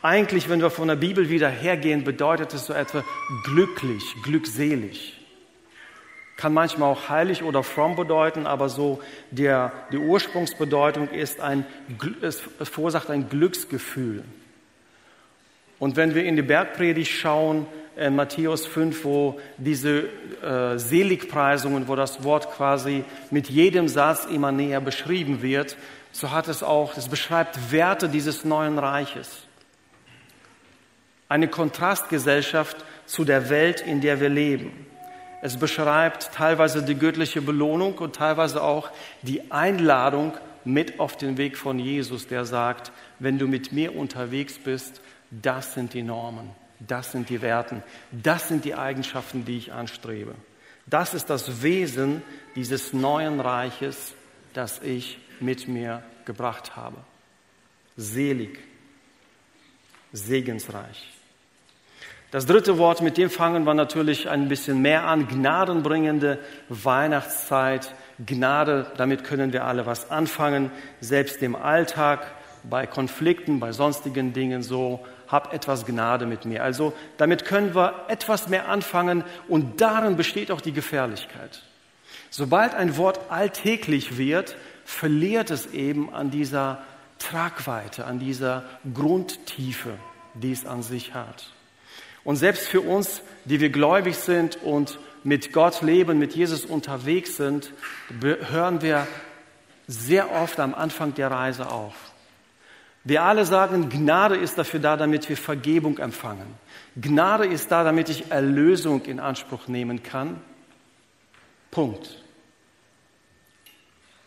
Eigentlich, 0.01 0.47
wenn 0.47 0.61
wir 0.61 0.69
von 0.69 0.87
der 0.87 0.95
Bibel 0.95 1.29
wieder 1.29 1.49
hergehen, 1.49 2.05
bedeutet 2.05 2.53
es 2.53 2.67
so 2.67 2.73
etwa 2.73 3.03
glücklich, 3.43 4.03
glückselig. 4.23 5.13
Kann 6.37 6.53
manchmal 6.53 6.93
auch 6.93 7.09
heilig 7.09 7.43
oder 7.43 7.63
fromm 7.63 7.97
bedeuten, 7.97 8.47
aber 8.47 8.69
so 8.69 9.01
der, 9.31 9.73
die 9.91 9.97
Ursprungsbedeutung 9.97 11.09
ist 11.09 11.41
ein, 11.41 11.65
es 12.21 12.41
verursacht 12.61 13.09
ein 13.09 13.27
Glücksgefühl. 13.27 14.23
Und 15.79 15.97
wenn 15.97 16.15
wir 16.15 16.23
in 16.23 16.37
die 16.37 16.43
Bergpredigt 16.43 17.11
schauen, 17.11 17.65
in 17.97 18.15
Matthäus 18.15 18.65
5, 18.65 19.03
wo 19.03 19.39
diese 19.57 20.09
äh, 20.43 20.77
Seligpreisungen, 20.77 21.87
wo 21.87 21.95
das 21.95 22.23
Wort 22.23 22.51
quasi 22.51 23.03
mit 23.31 23.49
jedem 23.49 23.87
Satz 23.87 24.25
immer 24.25 24.51
näher 24.51 24.81
beschrieben 24.81 25.41
wird, 25.41 25.77
so 26.11 26.31
hat 26.31 26.47
es 26.47 26.63
auch, 26.63 26.95
es 26.97 27.07
beschreibt 27.07 27.71
Werte 27.71 28.09
dieses 28.09 28.45
neuen 28.45 28.79
Reiches. 28.79 29.43
Eine 31.29 31.47
Kontrastgesellschaft 31.47 32.77
zu 33.05 33.25
der 33.25 33.49
Welt, 33.49 33.81
in 33.81 34.01
der 34.01 34.19
wir 34.19 34.29
leben. 34.29 34.85
Es 35.41 35.57
beschreibt 35.57 36.33
teilweise 36.33 36.83
die 36.83 36.95
göttliche 36.95 37.41
Belohnung 37.41 37.95
und 37.95 38.15
teilweise 38.15 38.63
auch 38.63 38.89
die 39.21 39.51
Einladung 39.51 40.33
mit 40.65 40.99
auf 40.99 41.15
den 41.15 41.37
Weg 41.37 41.57
von 41.57 41.79
Jesus, 41.79 42.27
der 42.27 42.45
sagt, 42.45 42.91
wenn 43.19 43.37
du 43.37 43.47
mit 43.47 43.71
mir 43.71 43.95
unterwegs 43.95 44.57
bist, 44.57 45.01
das 45.29 45.73
sind 45.73 45.93
die 45.93 46.03
Normen, 46.03 46.49
das 46.79 47.11
sind 47.11 47.29
die 47.29 47.41
Werten, 47.41 47.83
das 48.11 48.47
sind 48.47 48.65
die 48.65 48.75
Eigenschaften, 48.75 49.45
die 49.45 49.57
ich 49.57 49.73
anstrebe. 49.73 50.35
Das 50.85 51.13
ist 51.13 51.29
das 51.29 51.61
Wesen 51.61 52.21
dieses 52.55 52.93
neuen 52.93 53.39
Reiches, 53.39 54.13
das 54.53 54.81
ich 54.81 55.19
mit 55.39 55.67
mir 55.67 56.01
gebracht 56.25 56.75
habe. 56.75 56.97
Selig, 57.97 58.59
segensreich. 60.13 61.17
Das 62.29 62.45
dritte 62.45 62.77
Wort, 62.77 63.01
mit 63.01 63.17
dem 63.17 63.29
fangen 63.29 63.63
wir 63.63 63.73
natürlich 63.73 64.29
ein 64.29 64.49
bisschen 64.49 64.81
mehr 64.81 65.07
an. 65.07 65.27
Gnadenbringende 65.27 66.39
Weihnachtszeit. 66.67 67.93
Gnade, 68.25 68.91
damit 68.97 69.23
können 69.23 69.53
wir 69.53 69.63
alle 69.63 69.85
was 69.85 70.11
anfangen. 70.11 70.71
Selbst 70.99 71.41
im 71.41 71.55
Alltag, 71.55 72.27
bei 72.63 72.85
Konflikten, 72.85 73.59
bei 73.61 73.71
sonstigen 73.71 74.33
Dingen 74.33 74.61
so. 74.61 75.05
Hab 75.27 75.53
etwas 75.53 75.85
Gnade 75.85 76.25
mit 76.25 76.45
mir. 76.45 76.63
Also 76.63 76.93
damit 77.17 77.45
können 77.45 77.75
wir 77.75 78.05
etwas 78.07 78.47
mehr 78.47 78.69
anfangen 78.69 79.23
und 79.47 79.81
darin 79.81 80.15
besteht 80.15 80.51
auch 80.51 80.61
die 80.61 80.73
Gefährlichkeit. 80.73 81.63
Sobald 82.29 82.73
ein 82.73 82.97
Wort 82.97 83.19
alltäglich 83.29 84.17
wird, 84.17 84.55
verliert 84.85 85.51
es 85.51 85.67
eben 85.67 86.13
an 86.13 86.31
dieser 86.31 86.81
Tragweite, 87.19 88.05
an 88.05 88.19
dieser 88.19 88.63
Grundtiefe, 88.93 89.93
die 90.33 90.51
es 90.51 90.65
an 90.65 90.83
sich 90.83 91.13
hat. 91.13 91.51
Und 92.23 92.35
selbst 92.35 92.67
für 92.67 92.81
uns, 92.81 93.21
die 93.45 93.59
wir 93.59 93.69
gläubig 93.69 94.17
sind 94.17 94.61
und 94.63 94.99
mit 95.23 95.53
Gott 95.53 95.81
leben, 95.81 96.19
mit 96.19 96.35
Jesus 96.35 96.65
unterwegs 96.65 97.37
sind, 97.37 97.71
hören 98.21 98.81
wir 98.81 99.07
sehr 99.87 100.31
oft 100.31 100.59
am 100.59 100.73
Anfang 100.75 101.13
der 101.15 101.31
Reise 101.31 101.69
auf. 101.71 101.95
Wir 103.07 103.23
alle 103.23 103.45
sagen, 103.45 103.87
Gnade 103.87 104.35
ist 104.35 104.57
dafür 104.57 104.81
da, 104.81 104.97
damit 104.97 105.29
wir 105.29 105.37
Vergebung 105.37 105.97
empfangen. 105.97 106.55
Gnade 106.99 107.45
ist 107.45 107.71
da, 107.71 107.85
damit 107.85 108.09
ich 108.09 108.31
Erlösung 108.31 109.05
in 109.05 109.21
Anspruch 109.21 109.69
nehmen 109.69 110.03
kann. 110.03 110.41
Punkt. 111.71 112.21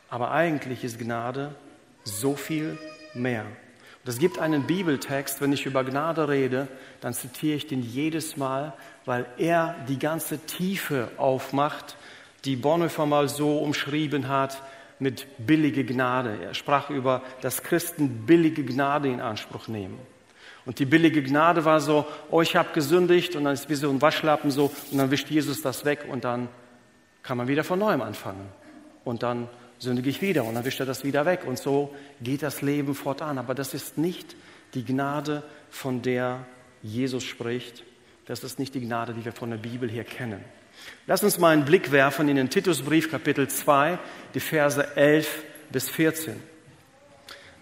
Aber 0.09 0.31
eigentlich 0.31 0.83
ist 0.83 0.99
Gnade 0.99 1.55
so 2.05 2.37
viel 2.37 2.79
mehr. 3.13 3.43
Und 3.43 4.09
es 4.09 4.19
gibt 4.19 4.39
einen 4.39 4.67
Bibeltext, 4.67 5.43
wenn 5.43 5.53
ich 5.53 5.67
über 5.67 5.85
Gnade 5.85 6.31
rede, 6.31 6.67
dann 7.03 7.13
zitiere 7.13 7.57
ich 7.57 7.67
den 7.67 7.83
jedes 7.83 8.39
Mal, 8.39 8.73
weil 9.05 9.27
er 9.37 9.77
die 9.89 9.99
ganze 9.99 10.39
Tiefe 10.39 11.11
aufmacht, 11.19 11.99
die 12.47 12.57
Bonhoeffer 12.57 13.05
mal 13.05 13.29
so 13.29 13.59
umschrieben 13.59 14.29
hat 14.29 14.63
mit 15.01 15.27
billige 15.39 15.85
Gnade. 15.85 16.39
Er 16.43 16.55
sprach 16.55 16.91
über, 16.91 17.23
dass 17.41 17.63
Christen 17.63 18.27
billige 18.27 18.65
Gnade 18.65 19.09
in 19.09 19.21
Anspruch 19.21 19.67
nehmen. 19.67 19.99
Und 20.67 20.79
die 20.79 20.85
billige 20.85 21.23
Gnade 21.23 21.65
war 21.65 21.81
so, 21.81 22.07
oh, 22.31 22.43
ich 22.43 22.55
habe 22.55 22.69
gesündigt 22.75 23.35
und 23.35 23.45
dann 23.45 23.55
ist 23.55 23.69
wie 23.69 23.75
so 23.75 23.91
ein 23.91 24.01
Waschlappen 24.01 24.51
so 24.51 24.71
und 24.93 24.99
dann 24.99 25.11
wischt 25.11 25.31
Jesus 25.31 25.63
das 25.63 25.85
weg 25.85 26.05
und 26.09 26.25
dann 26.25 26.49
kann 27.23 27.39
man 27.39 27.49
wieder 27.49 27.65
von 27.65 27.79
neuem 27.79 28.03
anfangen. 28.03 28.47
Und 29.05 29.23
dann 29.23 29.49
sündige 29.79 30.11
ich 30.11 30.21
wieder 30.21 30.45
und 30.45 30.55
dann 30.55 30.65
wischt 30.65 30.81
er 30.81 30.87
das 30.87 31.03
wieder 31.05 31.25
weg. 31.25 31.41
Und 31.47 31.59
so 31.59 31.95
geht 32.21 32.43
das 32.43 32.61
Leben 32.61 32.95
fortan. 32.95 33.39
Aber 33.39 33.55
das 33.55 33.73
ist 33.73 33.97
nicht 33.97 34.37
die 34.75 34.85
Gnade, 34.85 35.43
von 35.71 36.03
der 36.03 36.47
Jesus 36.83 37.25
spricht. 37.25 37.85
Das 38.27 38.45
ist 38.45 38.59
nicht 38.59 38.75
die 38.75 38.81
Gnade, 38.81 39.15
die 39.15 39.25
wir 39.25 39.33
von 39.33 39.51
der 39.51 39.57
Bibel 39.57 39.91
her 39.91 40.05
kennen. 40.05 40.45
Lass 41.07 41.23
uns 41.23 41.39
mal 41.39 41.53
einen 41.53 41.65
Blick 41.65 41.93
werfen 41.93 42.29
in 42.29 42.37
den 42.37 42.51
Titusbrief 42.51 43.11
Kapitel 43.11 43.49
2, 43.49 43.99
die 44.35 44.41
Verse 44.41 44.97
11 44.97 45.43
bis 45.71 45.89
14. 45.89 46.41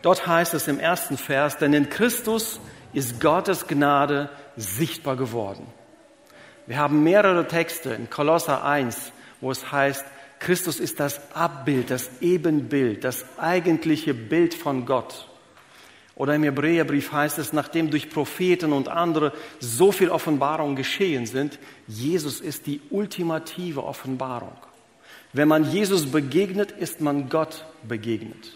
Dort 0.02 0.26
heißt 0.26 0.54
es 0.54 0.68
im 0.68 0.78
ersten 0.78 1.16
Vers, 1.16 1.58
denn 1.58 1.72
in 1.72 1.88
Christus 1.88 2.60
ist 2.92 3.20
Gottes 3.20 3.66
Gnade 3.66 4.30
sichtbar 4.56 5.16
geworden. 5.16 5.66
Wir 6.66 6.78
haben 6.78 7.02
mehrere 7.02 7.48
Texte 7.48 7.90
in 7.94 8.10
Kolosser 8.10 8.64
1, 8.64 9.12
wo 9.40 9.50
es 9.50 9.72
heißt, 9.72 10.04
Christus 10.38 10.78
ist 10.78 11.00
das 11.00 11.34
Abbild, 11.34 11.90
das 11.90 12.10
Ebenbild, 12.20 13.02
das 13.04 13.24
eigentliche 13.38 14.14
Bild 14.14 14.54
von 14.54 14.86
Gott. 14.86 15.28
Oder 16.18 16.34
im 16.34 16.42
Hebräerbrief 16.42 17.12
heißt 17.12 17.38
es, 17.38 17.52
nachdem 17.52 17.90
durch 17.90 18.10
Propheten 18.10 18.72
und 18.72 18.88
andere 18.88 19.32
so 19.60 19.92
viel 19.92 20.10
Offenbarung 20.10 20.74
geschehen 20.74 21.26
sind, 21.26 21.60
Jesus 21.86 22.40
ist 22.40 22.66
die 22.66 22.80
ultimative 22.90 23.84
Offenbarung. 23.84 24.56
Wenn 25.32 25.46
man 25.46 25.70
Jesus 25.70 26.10
begegnet, 26.10 26.72
ist 26.72 27.00
man 27.00 27.28
Gott 27.28 27.64
begegnet. 27.86 28.52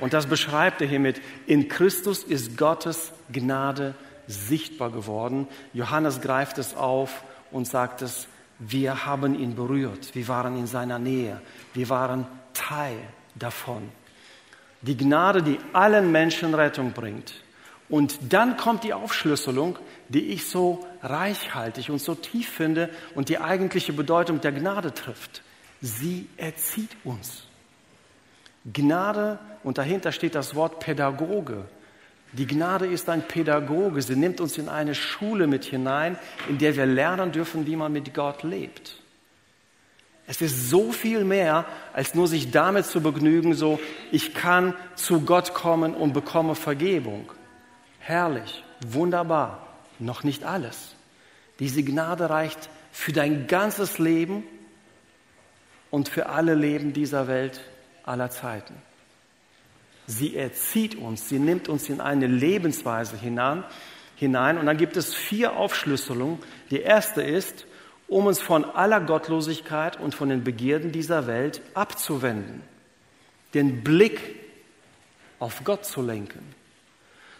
Und 0.00 0.14
das 0.14 0.26
beschreibt 0.26 0.80
er 0.80 0.88
hiermit. 0.88 1.22
In 1.46 1.68
Christus 1.68 2.24
ist 2.24 2.58
Gottes 2.58 3.12
Gnade 3.30 3.94
sichtbar 4.26 4.90
geworden. 4.90 5.46
Johannes 5.72 6.20
greift 6.20 6.58
es 6.58 6.74
auf 6.74 7.22
und 7.52 7.68
sagt 7.68 8.02
es 8.02 8.26
wir 8.58 9.06
haben 9.06 9.34
ihn 9.38 9.54
berührt, 9.54 10.14
wir 10.14 10.28
waren 10.28 10.58
in 10.58 10.66
seiner 10.66 10.98
Nähe, 10.98 11.40
wir 11.72 11.88
waren 11.88 12.26
Teil 12.52 12.98
davon. 13.34 13.88
Die 14.82 14.96
Gnade, 14.96 15.42
die 15.42 15.58
allen 15.72 16.10
Menschen 16.10 16.54
Rettung 16.54 16.92
bringt. 16.92 17.34
Und 17.88 18.32
dann 18.32 18.56
kommt 18.56 18.84
die 18.84 18.94
Aufschlüsselung, 18.94 19.78
die 20.08 20.28
ich 20.32 20.46
so 20.46 20.86
reichhaltig 21.02 21.90
und 21.90 22.00
so 22.00 22.14
tief 22.14 22.48
finde 22.48 22.88
und 23.14 23.28
die 23.28 23.38
eigentliche 23.38 23.92
Bedeutung 23.92 24.40
der 24.40 24.52
Gnade 24.52 24.94
trifft. 24.94 25.42
Sie 25.80 26.28
erzieht 26.36 26.90
uns. 27.04 27.44
Gnade, 28.72 29.38
und 29.64 29.78
dahinter 29.78 30.12
steht 30.12 30.34
das 30.34 30.54
Wort 30.54 30.80
Pädagoge. 30.80 31.64
Die 32.32 32.46
Gnade 32.46 32.86
ist 32.86 33.08
ein 33.08 33.22
Pädagoge. 33.22 34.00
Sie 34.02 34.14
nimmt 34.14 34.40
uns 34.40 34.56
in 34.56 34.68
eine 34.68 34.94
Schule 34.94 35.46
mit 35.46 35.64
hinein, 35.64 36.16
in 36.48 36.58
der 36.58 36.76
wir 36.76 36.86
lernen 36.86 37.32
dürfen, 37.32 37.66
wie 37.66 37.76
man 37.76 37.92
mit 37.92 38.14
Gott 38.14 38.44
lebt. 38.44 38.99
Es 40.30 40.40
ist 40.40 40.70
so 40.70 40.92
viel 40.92 41.24
mehr, 41.24 41.64
als 41.92 42.14
nur 42.14 42.28
sich 42.28 42.52
damit 42.52 42.86
zu 42.86 43.00
begnügen, 43.00 43.52
so, 43.54 43.80
ich 44.12 44.32
kann 44.32 44.74
zu 44.94 45.22
Gott 45.22 45.54
kommen 45.54 45.92
und 45.92 46.12
bekomme 46.12 46.54
Vergebung. 46.54 47.32
Herrlich, 47.98 48.62
wunderbar, 48.86 49.66
noch 49.98 50.22
nicht 50.22 50.44
alles. 50.44 50.94
Diese 51.58 51.82
Gnade 51.82 52.30
reicht 52.30 52.70
für 52.92 53.10
dein 53.10 53.48
ganzes 53.48 53.98
Leben 53.98 54.44
und 55.90 56.08
für 56.08 56.28
alle 56.28 56.54
Leben 56.54 56.92
dieser 56.92 57.26
Welt 57.26 57.60
aller 58.04 58.30
Zeiten. 58.30 58.74
Sie 60.06 60.36
erzieht 60.36 60.94
uns, 60.94 61.28
sie 61.28 61.40
nimmt 61.40 61.68
uns 61.68 61.88
in 61.88 62.00
eine 62.00 62.28
Lebensweise 62.28 63.16
hinein, 63.16 63.64
hinein. 64.14 64.58
Und 64.58 64.66
dann 64.66 64.76
gibt 64.76 64.96
es 64.96 65.12
vier 65.12 65.56
Aufschlüsselungen. 65.56 66.38
Die 66.70 66.82
erste 66.82 67.20
ist, 67.20 67.66
um 68.10 68.26
uns 68.26 68.40
von 68.40 68.64
aller 68.64 69.00
Gottlosigkeit 69.00 69.98
und 69.98 70.16
von 70.16 70.28
den 70.28 70.42
Begierden 70.42 70.90
dieser 70.90 71.28
Welt 71.28 71.62
abzuwenden, 71.74 72.62
den 73.54 73.84
Blick 73.84 74.34
auf 75.38 75.62
Gott 75.62 75.86
zu 75.86 76.02
lenken. 76.02 76.42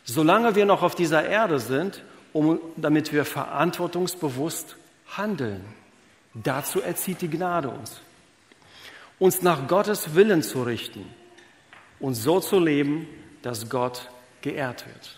Solange 0.04 0.54
wir 0.54 0.66
noch 0.66 0.84
auf 0.84 0.94
dieser 0.94 1.28
Erde 1.28 1.58
sind, 1.58 2.04
um, 2.32 2.60
damit 2.76 3.12
wir 3.12 3.24
verantwortungsbewusst 3.24 4.76
handeln. 5.16 5.64
Dazu 6.34 6.80
erzieht 6.80 7.20
die 7.20 7.28
Gnade 7.28 7.68
uns. 7.68 8.00
Uns 9.18 9.42
nach 9.42 9.66
Gottes 9.66 10.14
Willen 10.14 10.44
zu 10.44 10.62
richten 10.62 11.04
und 11.98 12.14
so 12.14 12.38
zu 12.38 12.60
leben, 12.60 13.08
dass 13.42 13.68
Gott 13.68 14.08
geehrt 14.40 14.86
wird. 14.86 15.16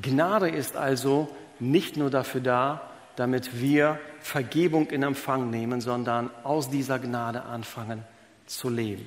Gnade 0.00 0.48
ist 0.48 0.74
also 0.74 1.28
nicht 1.60 1.98
nur 1.98 2.08
dafür 2.08 2.40
da, 2.40 2.88
damit 3.18 3.60
wir 3.60 3.98
Vergebung 4.20 4.90
in 4.90 5.02
Empfang 5.02 5.50
nehmen, 5.50 5.80
sondern 5.80 6.30
aus 6.44 6.70
dieser 6.70 7.00
Gnade 7.00 7.42
anfangen 7.42 8.04
zu 8.46 8.68
leben. 8.68 9.04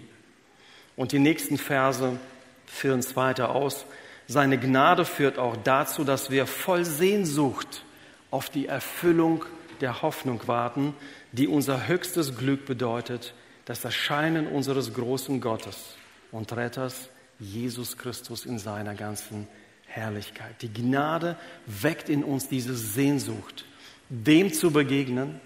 Und 0.97 1.13
die 1.13 1.19
nächsten 1.19 1.57
Verse 1.57 2.19
führen 2.65 2.99
es 2.99 3.15
weiter 3.15 3.55
aus. 3.55 3.85
Seine 4.27 4.57
Gnade 4.59 5.05
führt 5.05 5.39
auch 5.39 5.55
dazu, 5.55 6.03
dass 6.03 6.29
wir 6.29 6.45
voll 6.45 6.83
Sehnsucht 6.83 7.85
auf 8.31 8.49
die 8.49 8.67
Erfüllung 8.67 9.45
der 9.79 10.01
Hoffnung 10.01 10.45
warten, 10.45 10.93
die 11.31 11.47
unser 11.47 11.87
höchstes 11.87 12.37
Glück 12.37 12.65
bedeutet, 12.65 13.33
das 13.63 13.85
Erscheinen 13.85 14.45
unseres 14.45 14.93
großen 14.93 15.39
Gottes 15.39 15.95
und 16.33 16.51
Retters 16.51 17.07
Jesus 17.39 17.97
Christus 17.97 18.45
in 18.45 18.59
seiner 18.59 18.93
ganzen 18.93 19.47
Herrlichkeit. 19.85 20.61
Die 20.61 20.73
Gnade 20.73 21.37
weckt 21.65 22.09
in 22.09 22.25
uns 22.25 22.49
diese 22.49 22.75
Sehnsucht, 22.75 23.65
dem 24.11 24.51
zu 24.51 24.71
begegnen, 24.71 25.39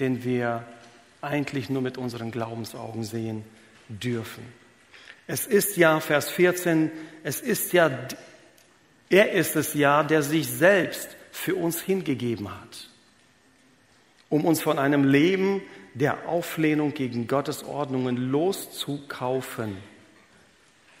den 0.00 0.24
wir 0.24 0.64
eigentlich 1.22 1.70
nur 1.70 1.80
mit 1.80 1.96
unseren 1.96 2.32
Glaubensaugen 2.32 3.04
sehen 3.04 3.44
dürfen. 3.88 4.42
Es 5.26 5.46
ist 5.46 5.76
ja, 5.76 6.00
Vers 6.00 6.28
14, 6.30 6.90
es 7.22 7.40
ist 7.40 7.72
ja, 7.72 7.90
er 9.08 9.32
ist 9.32 9.54
es 9.54 9.74
ja, 9.74 10.02
der 10.02 10.22
sich 10.22 10.48
selbst 10.48 11.16
für 11.30 11.54
uns 11.54 11.80
hingegeben 11.80 12.50
hat, 12.50 12.88
um 14.28 14.44
uns 14.44 14.60
von 14.60 14.78
einem 14.78 15.04
Leben 15.04 15.62
der 15.94 16.28
Auflehnung 16.28 16.94
gegen 16.94 17.28
Gottes 17.28 17.62
Ordnungen 17.62 18.16
loszukaufen 18.16 19.76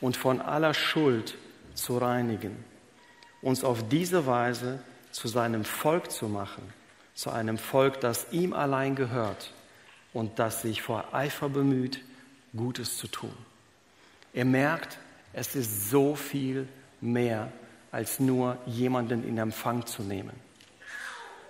und 0.00 0.16
von 0.16 0.40
aller 0.40 0.74
Schuld 0.74 1.36
zu 1.74 1.98
reinigen, 1.98 2.56
uns 3.42 3.64
auf 3.64 3.88
diese 3.88 4.26
Weise 4.26 4.80
zu 5.10 5.26
seinem 5.26 5.64
Volk 5.64 6.12
zu 6.12 6.28
machen, 6.28 6.62
zu 7.20 7.28
einem 7.28 7.58
Volk, 7.58 8.00
das 8.00 8.28
ihm 8.30 8.54
allein 8.54 8.94
gehört 8.94 9.52
und 10.14 10.38
das 10.38 10.62
sich 10.62 10.80
vor 10.80 11.12
Eifer 11.12 11.50
bemüht, 11.50 12.00
Gutes 12.56 12.96
zu 12.96 13.08
tun. 13.08 13.34
Er 14.32 14.46
merkt, 14.46 14.98
es 15.34 15.54
ist 15.54 15.90
so 15.90 16.14
viel 16.14 16.66
mehr 17.02 17.52
als 17.92 18.20
nur 18.20 18.56
jemanden 18.64 19.22
in 19.28 19.36
Empfang 19.36 19.84
zu 19.84 20.02
nehmen. 20.02 20.32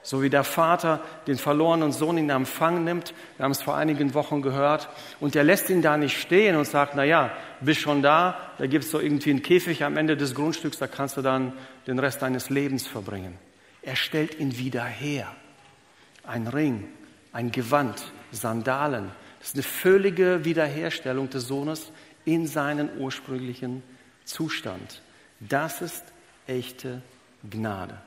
So 0.02 0.22
wie 0.22 0.28
der 0.28 0.42
Vater 0.42 1.04
den 1.28 1.38
verlorenen 1.38 1.92
Sohn 1.92 2.18
in 2.18 2.30
Empfang 2.30 2.82
nimmt, 2.82 3.14
wir 3.36 3.44
haben 3.44 3.52
es 3.52 3.62
vor 3.62 3.76
einigen 3.76 4.12
Wochen 4.14 4.42
gehört, 4.42 4.88
und 5.20 5.36
er 5.36 5.44
lässt 5.44 5.70
ihn 5.70 5.82
da 5.82 5.96
nicht 5.96 6.20
stehen 6.20 6.56
und 6.56 6.64
sagt, 6.64 6.96
na 6.96 7.04
ja, 7.04 7.30
bist 7.60 7.80
schon 7.80 8.02
da, 8.02 8.36
da 8.58 8.66
gibt 8.66 8.86
es 8.86 8.90
so 8.90 8.98
irgendwie 8.98 9.30
einen 9.30 9.44
Käfig 9.44 9.84
am 9.84 9.96
Ende 9.96 10.16
des 10.16 10.34
Grundstücks, 10.34 10.78
da 10.78 10.88
kannst 10.88 11.16
du 11.16 11.22
dann 11.22 11.52
den 11.86 12.00
Rest 12.00 12.22
deines 12.22 12.50
Lebens 12.50 12.88
verbringen. 12.88 13.38
Er 13.82 13.94
stellt 13.94 14.40
ihn 14.40 14.58
wieder 14.58 14.84
her. 14.84 15.32
Ein 16.24 16.46
Ring, 16.46 16.88
ein 17.32 17.50
Gewand, 17.50 18.12
Sandalen. 18.32 19.10
Das 19.38 19.48
ist 19.48 19.54
eine 19.54 19.62
völlige 19.62 20.44
Wiederherstellung 20.44 21.30
des 21.30 21.46
Sohnes 21.46 21.92
in 22.24 22.46
seinen 22.46 22.98
ursprünglichen 22.98 23.82
Zustand. 24.24 25.02
Das 25.40 25.80
ist 25.80 26.04
echte 26.46 27.02
Gnade. 27.48 27.98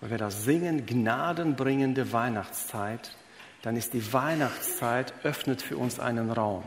Wenn 0.00 0.10
wir 0.10 0.18
das 0.18 0.44
singen, 0.44 0.86
gnadenbringende 0.86 2.12
Weihnachtszeit, 2.12 3.16
dann 3.62 3.76
ist 3.76 3.94
die 3.94 4.12
Weihnachtszeit, 4.12 5.12
öffnet 5.24 5.60
für 5.60 5.76
uns 5.76 5.98
einen 5.98 6.30
Raum. 6.30 6.62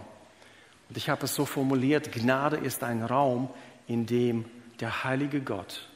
Und 0.90 0.98
ich 0.98 1.10
habe 1.10 1.26
es 1.26 1.34
so 1.34 1.46
formuliert, 1.46 2.12
Gnade 2.12 2.58
ist 2.58 2.84
ein 2.84 3.04
Raum, 3.04 3.50
in 3.88 4.06
dem 4.06 4.46
der 4.82 5.06
heilige 5.06 5.40
Gott 5.40 5.88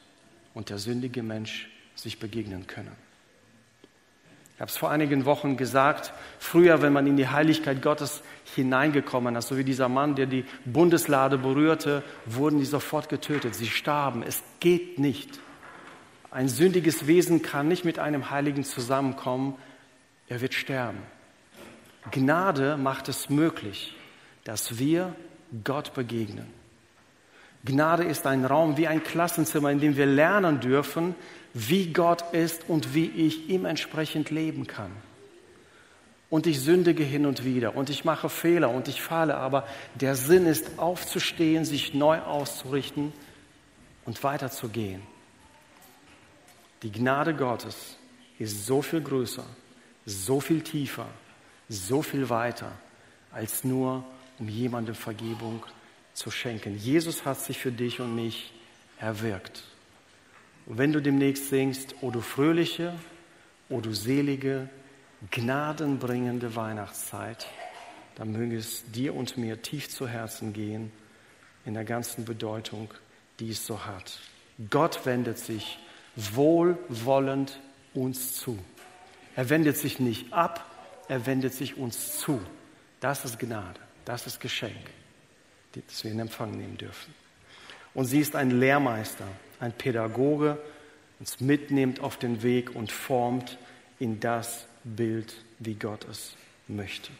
und 0.54 0.70
der 0.70 0.78
sündige 0.78 1.22
Mensch 1.22 1.68
sich 1.94 2.18
begegnen 2.18 2.66
können. 2.66 3.05
Ich 4.56 4.60
habe 4.62 4.70
es 4.70 4.78
vor 4.78 4.90
einigen 4.90 5.26
Wochen 5.26 5.58
gesagt, 5.58 6.14
früher, 6.38 6.80
wenn 6.80 6.94
man 6.94 7.06
in 7.06 7.18
die 7.18 7.28
Heiligkeit 7.28 7.82
Gottes 7.82 8.22
hineingekommen 8.54 9.36
ist, 9.36 9.48
so 9.48 9.58
wie 9.58 9.64
dieser 9.64 9.90
Mann, 9.90 10.14
der 10.14 10.24
die 10.24 10.46
Bundeslade 10.64 11.36
berührte, 11.36 12.02
wurden 12.24 12.58
die 12.58 12.64
sofort 12.64 13.10
getötet. 13.10 13.54
Sie 13.54 13.66
starben. 13.66 14.22
Es 14.22 14.42
geht 14.60 14.98
nicht. 14.98 15.40
Ein 16.30 16.48
sündiges 16.48 17.06
Wesen 17.06 17.42
kann 17.42 17.68
nicht 17.68 17.84
mit 17.84 17.98
einem 17.98 18.30
Heiligen 18.30 18.64
zusammenkommen. 18.64 19.56
Er 20.26 20.40
wird 20.40 20.54
sterben. 20.54 21.02
Gnade 22.10 22.78
macht 22.78 23.10
es 23.10 23.28
möglich, 23.28 23.94
dass 24.44 24.78
wir 24.78 25.14
Gott 25.64 25.92
begegnen. 25.92 26.46
Gnade 27.62 28.04
ist 28.04 28.26
ein 28.26 28.46
Raum 28.46 28.78
wie 28.78 28.86
ein 28.86 29.02
Klassenzimmer, 29.02 29.70
in 29.70 29.80
dem 29.80 29.96
wir 29.98 30.06
lernen 30.06 30.60
dürfen, 30.60 31.14
wie 31.58 31.90
Gott 31.90 32.34
ist 32.34 32.68
und 32.68 32.92
wie 32.92 33.06
ich 33.06 33.48
ihm 33.48 33.64
entsprechend 33.64 34.30
leben 34.30 34.66
kann. 34.66 34.92
Und 36.28 36.46
ich 36.46 36.60
sündige 36.60 37.02
hin 37.02 37.24
und 37.24 37.46
wieder 37.46 37.74
und 37.74 37.88
ich 37.88 38.04
mache 38.04 38.28
Fehler 38.28 38.68
und 38.70 38.88
ich 38.88 39.00
falle, 39.00 39.38
aber 39.38 39.66
der 39.94 40.16
Sinn 40.16 40.44
ist 40.44 40.78
aufzustehen, 40.78 41.64
sich 41.64 41.94
neu 41.94 42.20
auszurichten 42.20 43.14
und 44.04 44.22
weiterzugehen. 44.22 45.00
Die 46.82 46.92
Gnade 46.92 47.32
Gottes 47.32 47.96
ist 48.38 48.66
so 48.66 48.82
viel 48.82 49.00
größer, 49.00 49.46
so 50.04 50.40
viel 50.40 50.60
tiefer, 50.60 51.06
so 51.70 52.02
viel 52.02 52.28
weiter, 52.28 52.70
als 53.32 53.64
nur 53.64 54.04
um 54.38 54.50
jemandem 54.50 54.94
Vergebung 54.94 55.64
zu 56.12 56.30
schenken. 56.30 56.76
Jesus 56.76 57.24
hat 57.24 57.40
sich 57.40 57.56
für 57.56 57.72
dich 57.72 57.98
und 57.98 58.14
mich 58.14 58.52
erwirkt. 58.98 59.62
Und 60.66 60.78
wenn 60.78 60.92
du 60.92 61.00
demnächst 61.00 61.48
singst, 61.48 61.94
o 62.02 62.10
du 62.10 62.20
fröhliche, 62.20 62.92
o 63.68 63.80
du 63.80 63.94
selige, 63.94 64.68
gnadenbringende 65.30 66.56
Weihnachtszeit, 66.56 67.46
dann 68.16 68.32
möge 68.32 68.56
es 68.56 68.90
dir 68.90 69.14
und 69.14 69.36
mir 69.36 69.62
tief 69.62 69.88
zu 69.88 70.08
Herzen 70.08 70.52
gehen 70.52 70.90
in 71.64 71.74
der 71.74 71.84
ganzen 71.84 72.24
Bedeutung, 72.24 72.92
die 73.38 73.50
es 73.50 73.66
so 73.66 73.86
hat. 73.86 74.18
Gott 74.70 75.04
wendet 75.04 75.38
sich 75.38 75.78
wohlwollend 76.16 77.60
uns 77.94 78.36
zu. 78.36 78.58
Er 79.34 79.50
wendet 79.50 79.76
sich 79.76 80.00
nicht 80.00 80.32
ab, 80.32 80.64
er 81.08 81.26
wendet 81.26 81.52
sich 81.52 81.76
uns 81.76 82.18
zu. 82.18 82.40
Das 83.00 83.24
ist 83.24 83.38
Gnade, 83.38 83.80
das 84.04 84.26
ist 84.26 84.40
Geschenk, 84.40 84.90
das 85.74 86.02
wir 86.02 86.10
in 86.10 86.20
Empfang 86.20 86.52
nehmen 86.52 86.78
dürfen. 86.78 87.14
Und 87.92 88.06
sie 88.06 88.20
ist 88.20 88.34
ein 88.34 88.50
Lehrmeister, 88.50 89.26
ein 89.60 89.72
Pädagoge, 89.72 90.58
uns 91.18 91.40
mitnimmt 91.40 92.00
auf 92.00 92.16
den 92.16 92.42
Weg 92.42 92.74
und 92.74 92.92
formt 92.92 93.58
in 93.98 94.20
das 94.20 94.66
Bild, 94.84 95.34
wie 95.58 95.74
Gott 95.74 96.06
es 96.10 96.34
möchte. 96.68 97.10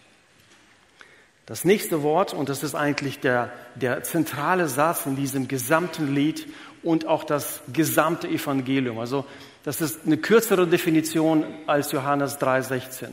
Das 1.47 1.65
nächste 1.65 2.03
Wort, 2.03 2.35
und 2.35 2.49
das 2.49 2.65
ist 2.65 2.75
eigentlich 2.75 3.21
der, 3.21 3.53
der 3.77 4.03
zentrale 4.03 4.69
Satz 4.69 5.07
in 5.07 5.15
diesem 5.15 5.47
gesamten 5.47 6.13
Lied 6.13 6.47
und 6.83 7.07
auch 7.07 7.23
das 7.23 7.63
gesamte 7.73 8.29
Evangelium. 8.29 8.99
Also 8.99 9.25
das 9.63 9.81
ist 9.81 10.07
eine 10.07 10.17
kürzere 10.17 10.67
Definition 10.67 11.45
als 11.67 11.93
Johannes 11.93 12.39
3:16. 12.39 13.09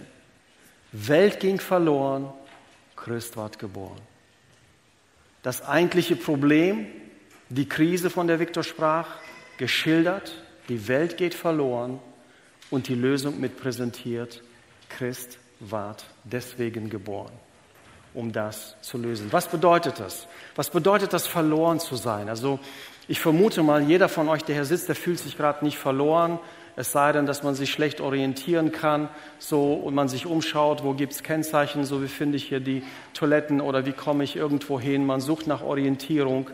Welt 0.92 1.40
ging 1.40 1.60
verloren, 1.60 2.32
Christ 2.96 3.38
ward 3.38 3.60
geboren. 3.60 4.02
Das 5.44 5.66
eigentliche 5.68 6.16
Problem, 6.16 6.88
die 7.54 7.68
Krise, 7.68 8.10
von 8.10 8.28
der 8.28 8.40
Viktor 8.40 8.64
sprach, 8.64 9.08
geschildert, 9.58 10.34
die 10.70 10.88
Welt 10.88 11.18
geht 11.18 11.36
verloren 11.36 12.00
und 12.72 12.88
die 12.88 12.96
Lösung 12.96 13.40
mit 13.40 13.58
präsentiert, 13.58 14.42
Christ 14.90 15.38
ward 15.60 16.04
deswegen 16.24 16.90
geboren, 16.90 17.32
um 18.14 18.32
das 18.32 18.76
zu 18.82 18.98
lösen. 18.98 19.28
Was 19.32 19.48
bedeutet 19.48 20.00
das? 20.00 20.28
Was 20.56 20.70
bedeutet 20.70 21.14
das, 21.14 21.28
verloren 21.28 21.80
zu 21.80 21.96
sein? 21.96 22.30
Also 22.30 22.60
ich 23.08 23.20
vermute 23.20 23.62
mal, 23.62 23.84
jeder 23.84 24.10
von 24.10 24.30
euch, 24.30 24.44
der 24.44 24.56
hier 24.56 24.66
sitzt, 24.66 24.88
der 24.88 24.96
fühlt 24.96 25.20
sich 25.20 25.38
gerade 25.38 25.64
nicht 25.64 25.78
verloren, 25.78 26.40
es 26.76 26.92
sei 26.92 27.12
denn, 27.12 27.28
dass 27.28 27.44
man 27.44 27.54
sich 27.54 27.72
schlecht 27.72 28.02
orientieren 28.02 28.72
kann, 28.72 29.10
so 29.38 29.74
und 29.74 29.94
man 29.94 30.08
sich 30.08 30.26
umschaut, 30.26 30.84
wo 30.84 30.94
gibt 30.94 31.14
es 31.14 31.22
Kennzeichen, 31.22 31.86
so 31.86 32.02
wie 32.02 32.08
finde 32.08 32.38
ich 32.38 32.46
hier 32.46 32.60
die 32.60 32.84
Toiletten 33.14 33.62
oder 33.62 33.86
wie 33.86 33.92
komme 33.92 34.24
ich 34.24 34.36
irgendwo 34.36 34.80
hin. 34.80 35.06
Man 35.06 35.22
sucht 35.22 35.46
nach 35.46 35.62
Orientierung. 35.62 36.50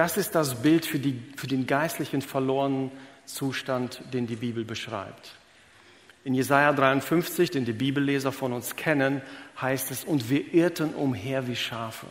Das 0.00 0.16
ist 0.16 0.34
das 0.34 0.62
Bild 0.62 0.86
für, 0.86 0.98
die, 0.98 1.22
für 1.36 1.46
den 1.46 1.66
geistlichen 1.66 2.22
verlorenen 2.22 2.90
Zustand, 3.26 4.00
den 4.14 4.26
die 4.26 4.36
Bibel 4.36 4.64
beschreibt. 4.64 5.34
In 6.24 6.32
Jesaja 6.32 6.72
53, 6.72 7.50
den 7.50 7.66
die 7.66 7.74
Bibelleser 7.74 8.32
von 8.32 8.54
uns 8.54 8.76
kennen, 8.76 9.20
heißt 9.60 9.90
es, 9.90 10.04
und 10.04 10.30
wir 10.30 10.54
irrten 10.54 10.94
umher 10.94 11.46
wie 11.48 11.54
Schafe, 11.54 12.06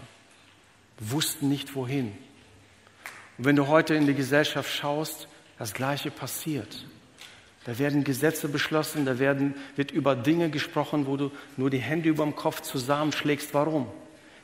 wussten 1.00 1.50
nicht 1.50 1.74
wohin. 1.74 2.12
Und 3.40 3.46
wenn 3.46 3.56
du 3.56 3.66
heute 3.66 3.96
in 3.96 4.06
die 4.06 4.14
Gesellschaft 4.14 4.72
schaust, 4.72 5.28
das 5.58 5.74
Gleiche 5.74 6.12
passiert. 6.12 6.86
Da 7.66 7.80
werden 7.80 8.04
Gesetze 8.04 8.50
beschlossen, 8.50 9.06
da 9.06 9.18
werden, 9.18 9.56
wird 9.76 9.90
über 9.90 10.16
Dinge 10.16 10.52
gesprochen, 10.52 11.08
wo 11.08 11.18
du 11.18 11.32
nur 11.58 11.72
die 11.72 11.80
Hände 11.80 12.10
über 12.10 12.24
dem 12.24 12.36
Kopf 12.36 12.62
zusammenschlägst. 12.62 13.52
Warum? 13.56 13.88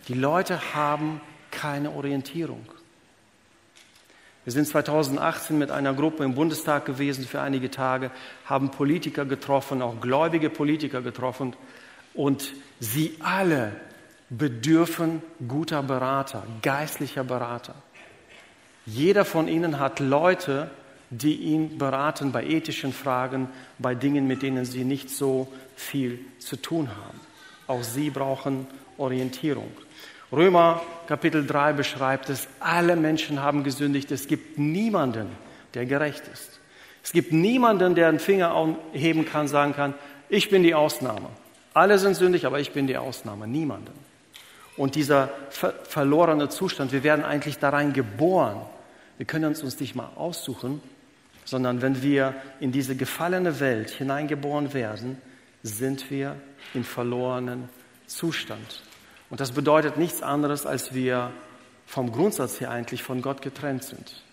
Die 0.08 0.16
Leute 0.16 0.74
haben 0.74 1.22
keine 1.52 1.92
Orientierung. 1.92 2.66
Wir 4.46 4.54
sind 4.54 4.68
2018 4.68 5.58
mit 5.58 5.72
einer 5.72 5.96
Gruppe 5.96 6.24
im 6.24 6.36
Bundestag 6.36 6.86
gewesen 6.86 7.26
für 7.26 7.42
einige 7.42 7.72
Tage, 7.72 8.12
haben 8.46 8.70
Politiker 8.70 9.26
getroffen, 9.26 9.82
auch 9.82 10.00
gläubige 10.00 10.52
Politiker 10.52 11.02
getroffen 11.02 11.56
und 12.14 12.54
sie 12.80 13.16
alle 13.22 13.72
bedürfen 14.30 15.24
guter 15.48 15.82
Berater, 15.82 16.44
geistlicher 16.62 17.24
Berater. 17.24 17.74
Jeder 18.86 19.26
von 19.26 19.48
ihnen 19.48 19.80
hat 19.80 20.00
Leute, 20.00 20.70
die 21.10 21.38
ihn 21.38 21.80
beraten 21.80 22.32
bei 22.32 22.46
ethischen 22.46 22.94
Fragen, 22.94 23.50
bei 23.80 23.96
Dingen, 23.96 24.28
mit 24.28 24.44
denen 24.44 24.66
sie 24.66 24.84
nicht 24.84 25.10
so 25.10 25.52
viel 25.76 26.20
zu 26.38 26.56
tun 26.56 26.90
haben. 26.90 27.20
Auch 27.66 27.82
sie 27.82 28.12
brauchen 28.12 28.68
Orientierung. 28.98 29.72
Römer 30.32 30.82
Kapitel 31.08 31.46
3 31.46 31.74
beschreibt 31.74 32.30
es, 32.30 32.48
alle 32.60 32.96
Menschen 32.96 33.42
haben 33.42 33.64
gesündigt. 33.64 34.12
Es 34.12 34.28
gibt 34.28 34.58
niemanden, 34.58 35.28
der 35.74 35.86
gerecht 35.86 36.24
ist. 36.32 36.60
Es 37.04 37.12
gibt 37.12 37.32
niemanden, 37.32 37.94
der 37.94 38.08
einen 38.08 38.20
Finger 38.20 38.76
heben 38.92 39.26
kann, 39.26 39.48
sagen 39.48 39.74
kann, 39.74 39.94
ich 40.28 40.50
bin 40.50 40.64
die 40.64 40.74
Ausnahme. 40.74 41.30
Alle 41.74 42.00
sind 42.00 42.16
sündig, 42.16 42.46
aber 42.46 42.60
ich 42.60 42.72
bin 42.72 42.88
die 42.88 42.98
Ausnahme. 42.98 43.48
Niemanden. 43.48 43.94
Und 44.78 44.96
dieser 44.96 45.30
ver 45.50 45.74
verlorene 45.84 46.50
Zustand, 46.50 46.92
wir 46.92 47.04
werden 47.04 47.24
eigentlich 47.24 47.60
da 47.60 47.70
rein 47.70 47.94
geboren. 47.94 48.62
Wir 49.18 49.26
können 49.26 49.46
uns 49.46 49.62
uns 49.62 49.80
nicht 49.80 49.96
mal 49.96 50.10
aussuchen, 50.16 50.82
sondern 51.46 51.82
wenn 51.82 52.02
wir 52.02 52.34
in 52.60 52.72
diese 52.72 52.96
gefallene 52.96 53.60
Welt 53.60 53.92
hineingeboren 53.92 54.74
werden, 54.74 55.22
sind 55.64 56.10
wir 56.10 56.36
im 56.74 56.84
verlorenen 56.84 57.70
Zustand. 58.08 58.82
Und 59.30 59.40
das 59.40 59.52
bedeutet 59.52 59.98
nichts 59.98 60.22
anderes, 60.22 60.66
als 60.66 60.94
wir 60.94 61.32
vom 61.86 62.12
Grundsatz 62.12 62.60
her 62.60 62.72
eigentlich 62.72 63.04
von 63.04 63.22
Gott 63.22 63.42
getrennt 63.42 63.84
sind. 63.84 64.24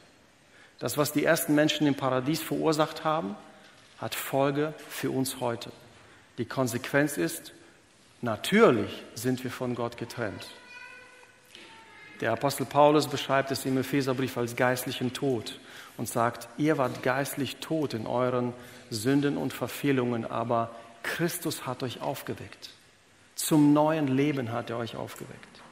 Das, 0.78 0.98
was 0.98 1.12
die 1.12 1.24
ersten 1.24 1.54
Menschen 1.54 1.86
im 1.86 1.94
Paradies 1.94 2.42
verursacht 2.42 3.04
haben, 3.04 3.36
hat 3.98 4.14
Folge 4.14 4.74
für 4.88 5.10
uns 5.10 5.40
heute. 5.40 5.70
Die 6.38 6.44
Konsequenz 6.44 7.16
ist, 7.16 7.52
natürlich 8.20 9.02
sind 9.14 9.44
wir 9.44 9.50
von 9.50 9.74
Gott 9.74 9.96
getrennt. 9.96 10.46
Der 12.20 12.32
Apostel 12.32 12.66
Paulus 12.66 13.06
beschreibt 13.06 13.50
es 13.50 13.64
im 13.64 13.78
Epheserbrief 13.78 14.36
als 14.36 14.56
geistlichen 14.56 15.12
Tod 15.12 15.58
und 15.96 16.08
sagt, 16.08 16.48
ihr 16.56 16.78
wart 16.78 17.02
geistlich 17.02 17.56
tot 17.56 17.94
in 17.94 18.06
euren 18.06 18.52
Sünden 18.90 19.36
und 19.36 19.52
Verfehlungen, 19.52 20.24
aber 20.24 20.70
Christus 21.02 21.66
hat 21.66 21.82
euch 21.82 22.00
aufgeweckt. 22.00 22.70
Zum 23.42 23.72
neuen 23.72 24.06
Leben 24.06 24.52
hat 24.52 24.70
er 24.70 24.78
euch 24.78 24.94
aufgeweckt. 24.94 25.62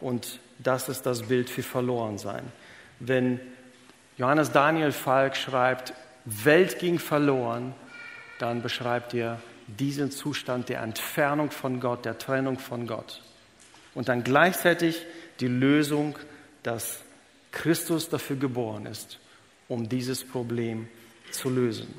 Und 0.00 0.40
das 0.58 0.88
ist 0.88 1.06
das 1.06 1.22
Bild 1.22 1.48
für 1.48 1.62
Verlorensein. 1.62 2.42
Wenn 2.98 3.38
Johannes 4.18 4.50
Daniel 4.50 4.90
Falk 4.90 5.36
schreibt, 5.36 5.94
Welt 6.24 6.80
ging 6.80 6.98
verloren, 6.98 7.72
dann 8.40 8.62
beschreibt 8.62 9.14
er 9.14 9.40
diesen 9.68 10.10
Zustand 10.10 10.68
der 10.68 10.82
Entfernung 10.82 11.52
von 11.52 11.78
Gott, 11.78 12.04
der 12.04 12.18
Trennung 12.18 12.58
von 12.58 12.88
Gott. 12.88 13.22
Und 13.94 14.08
dann 14.08 14.24
gleichzeitig 14.24 15.06
die 15.38 15.46
Lösung, 15.46 16.18
dass 16.64 16.98
Christus 17.52 18.08
dafür 18.08 18.36
geboren 18.36 18.86
ist, 18.86 19.20
um 19.68 19.88
dieses 19.88 20.24
Problem 20.24 20.88
zu 21.30 21.48
lösen. 21.48 21.94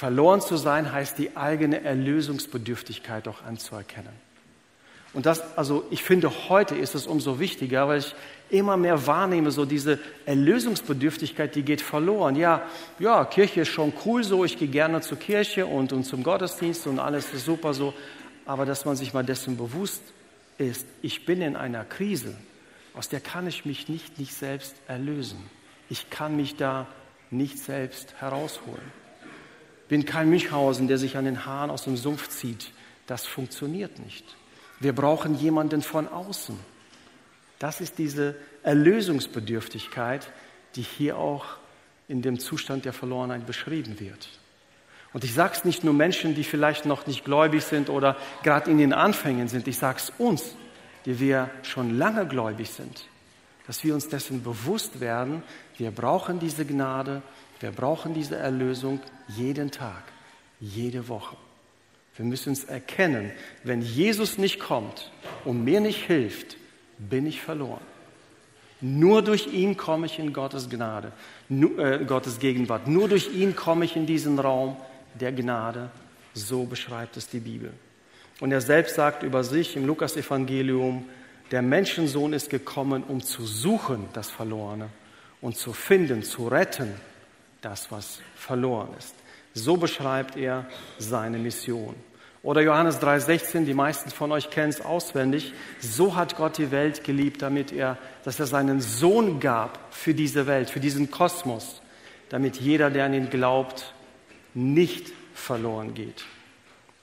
Verloren 0.00 0.40
zu 0.40 0.56
sein 0.56 0.92
heißt 0.92 1.18
die 1.18 1.36
eigene 1.36 1.84
Erlösungsbedürftigkeit 1.84 3.28
auch 3.28 3.42
anzuerkennen. 3.42 4.14
Und 5.12 5.26
das, 5.26 5.42
also 5.58 5.84
ich 5.90 6.02
finde, 6.02 6.32
heute 6.48 6.74
ist 6.74 6.94
es 6.94 7.06
umso 7.06 7.38
wichtiger, 7.38 7.86
weil 7.86 7.98
ich 7.98 8.14
immer 8.48 8.78
mehr 8.78 9.06
wahrnehme, 9.06 9.50
so 9.50 9.66
diese 9.66 9.98
Erlösungsbedürftigkeit, 10.24 11.54
die 11.54 11.64
geht 11.64 11.82
verloren. 11.82 12.34
Ja, 12.34 12.62
ja, 12.98 13.26
Kirche 13.26 13.60
ist 13.60 13.68
schon 13.68 13.92
cool 14.06 14.24
so, 14.24 14.42
ich 14.42 14.58
gehe 14.58 14.68
gerne 14.68 15.02
zur 15.02 15.18
Kirche 15.18 15.66
und, 15.66 15.92
und 15.92 16.04
zum 16.04 16.22
Gottesdienst 16.22 16.86
und 16.86 16.98
alles 16.98 17.34
ist 17.34 17.44
super 17.44 17.74
so. 17.74 17.92
Aber 18.46 18.64
dass 18.64 18.86
man 18.86 18.96
sich 18.96 19.12
mal 19.12 19.22
dessen 19.22 19.58
bewusst 19.58 20.00
ist, 20.56 20.86
ich 21.02 21.26
bin 21.26 21.42
in 21.42 21.56
einer 21.56 21.84
Krise, 21.84 22.34
aus 22.94 23.10
der 23.10 23.20
kann 23.20 23.46
ich 23.46 23.66
mich 23.66 23.90
nicht, 23.90 24.18
nicht 24.18 24.32
selbst 24.32 24.74
erlösen. 24.88 25.50
Ich 25.90 26.08
kann 26.08 26.36
mich 26.36 26.56
da 26.56 26.86
nicht 27.30 27.58
selbst 27.58 28.14
herausholen. 28.18 28.99
Bin 29.90 30.06
kein 30.06 30.30
Münchhausen, 30.30 30.88
der 30.88 30.98
sich 30.98 31.16
an 31.16 31.24
den 31.26 31.44
Haaren 31.44 31.68
aus 31.68 31.84
dem 31.84 31.96
Sumpf 31.96 32.28
zieht. 32.28 32.70
Das 33.08 33.26
funktioniert 33.26 33.98
nicht. 33.98 34.24
Wir 34.78 34.94
brauchen 34.94 35.34
jemanden 35.34 35.82
von 35.82 36.06
außen. 36.06 36.56
Das 37.58 37.80
ist 37.80 37.98
diese 37.98 38.36
Erlösungsbedürftigkeit, 38.62 40.30
die 40.76 40.82
hier 40.82 41.18
auch 41.18 41.44
in 42.06 42.22
dem 42.22 42.38
Zustand 42.38 42.84
der 42.84 42.92
Verlorenheit 42.92 43.46
beschrieben 43.46 43.98
wird. 43.98 44.28
Und 45.12 45.24
ich 45.24 45.34
sage 45.34 45.54
es 45.56 45.64
nicht 45.64 45.82
nur 45.82 45.92
Menschen, 45.92 46.36
die 46.36 46.44
vielleicht 46.44 46.86
noch 46.86 47.08
nicht 47.08 47.24
gläubig 47.24 47.64
sind 47.64 47.90
oder 47.90 48.16
gerade 48.44 48.70
in 48.70 48.78
den 48.78 48.92
Anfängen 48.92 49.48
sind. 49.48 49.66
Ich 49.66 49.78
sage 49.78 49.98
es 49.98 50.12
uns, 50.18 50.54
die 51.04 51.18
wir 51.18 51.50
schon 51.62 51.98
lange 51.98 52.26
gläubig 52.26 52.70
sind, 52.70 53.06
dass 53.66 53.82
wir 53.82 53.92
uns 53.94 54.08
dessen 54.08 54.44
bewusst 54.44 55.00
werden, 55.00 55.42
wir 55.76 55.90
brauchen 55.90 56.38
diese 56.38 56.64
Gnade, 56.64 57.22
wir 57.60 57.72
brauchen 57.72 58.14
diese 58.14 58.36
Erlösung 58.36 59.00
jeden 59.28 59.70
Tag, 59.70 60.02
jede 60.60 61.08
Woche. 61.08 61.36
Wir 62.16 62.24
müssen 62.24 62.52
es 62.52 62.64
erkennen, 62.64 63.30
wenn 63.64 63.82
Jesus 63.82 64.38
nicht 64.38 64.58
kommt 64.58 65.10
und 65.44 65.64
mir 65.64 65.80
nicht 65.80 66.04
hilft, 66.04 66.56
bin 66.98 67.26
ich 67.26 67.40
verloren. 67.40 67.80
Nur 68.80 69.22
durch 69.22 69.46
ihn 69.52 69.76
komme 69.76 70.06
ich 70.06 70.18
in 70.18 70.32
Gottes 70.32 70.70
Gnade, 70.70 71.12
nur, 71.48 71.78
äh, 71.78 72.04
Gottes 72.04 72.38
Gegenwart. 72.38 72.88
Nur 72.88 73.08
durch 73.08 73.32
ihn 73.34 73.54
komme 73.54 73.84
ich 73.84 73.94
in 73.94 74.06
diesen 74.06 74.38
Raum 74.38 74.76
der 75.14 75.32
Gnade. 75.32 75.90
So 76.32 76.64
beschreibt 76.64 77.16
es 77.18 77.28
die 77.28 77.40
Bibel. 77.40 77.72
Und 78.40 78.52
er 78.52 78.62
selbst 78.62 78.94
sagt 78.94 79.22
über 79.22 79.44
sich 79.44 79.76
im 79.76 79.86
Lukasevangelium, 79.86 81.04
der 81.50 81.60
Menschensohn 81.60 82.32
ist 82.32 82.48
gekommen, 82.48 83.02
um 83.06 83.20
zu 83.20 83.44
suchen 83.44 84.08
das 84.14 84.30
Verlorene 84.30 84.88
und 85.42 85.56
zu 85.56 85.74
finden, 85.74 86.22
zu 86.22 86.48
retten 86.48 86.94
das, 87.60 87.90
was 87.90 88.20
verloren 88.34 88.90
ist. 88.98 89.14
So 89.54 89.76
beschreibt 89.76 90.36
er 90.36 90.66
seine 90.98 91.38
Mission. 91.38 91.94
Oder 92.42 92.62
Johannes 92.62 93.00
3,16, 93.00 93.64
die 93.64 93.74
meisten 93.74 94.10
von 94.10 94.32
euch 94.32 94.48
kennen 94.48 94.70
es 94.70 94.80
auswendig. 94.80 95.52
So 95.78 96.16
hat 96.16 96.36
Gott 96.36 96.56
die 96.56 96.70
Welt 96.70 97.04
geliebt, 97.04 97.42
damit 97.42 97.70
er, 97.70 97.98
dass 98.24 98.40
er 98.40 98.46
seinen 98.46 98.80
Sohn 98.80 99.40
gab 99.40 99.78
für 99.90 100.14
diese 100.14 100.46
Welt, 100.46 100.70
für 100.70 100.80
diesen 100.80 101.10
Kosmos, 101.10 101.82
damit 102.30 102.56
jeder, 102.56 102.90
der 102.90 103.04
an 103.04 103.14
ihn 103.14 103.28
glaubt, 103.28 103.92
nicht 104.54 105.12
verloren 105.34 105.92
geht, 105.92 106.24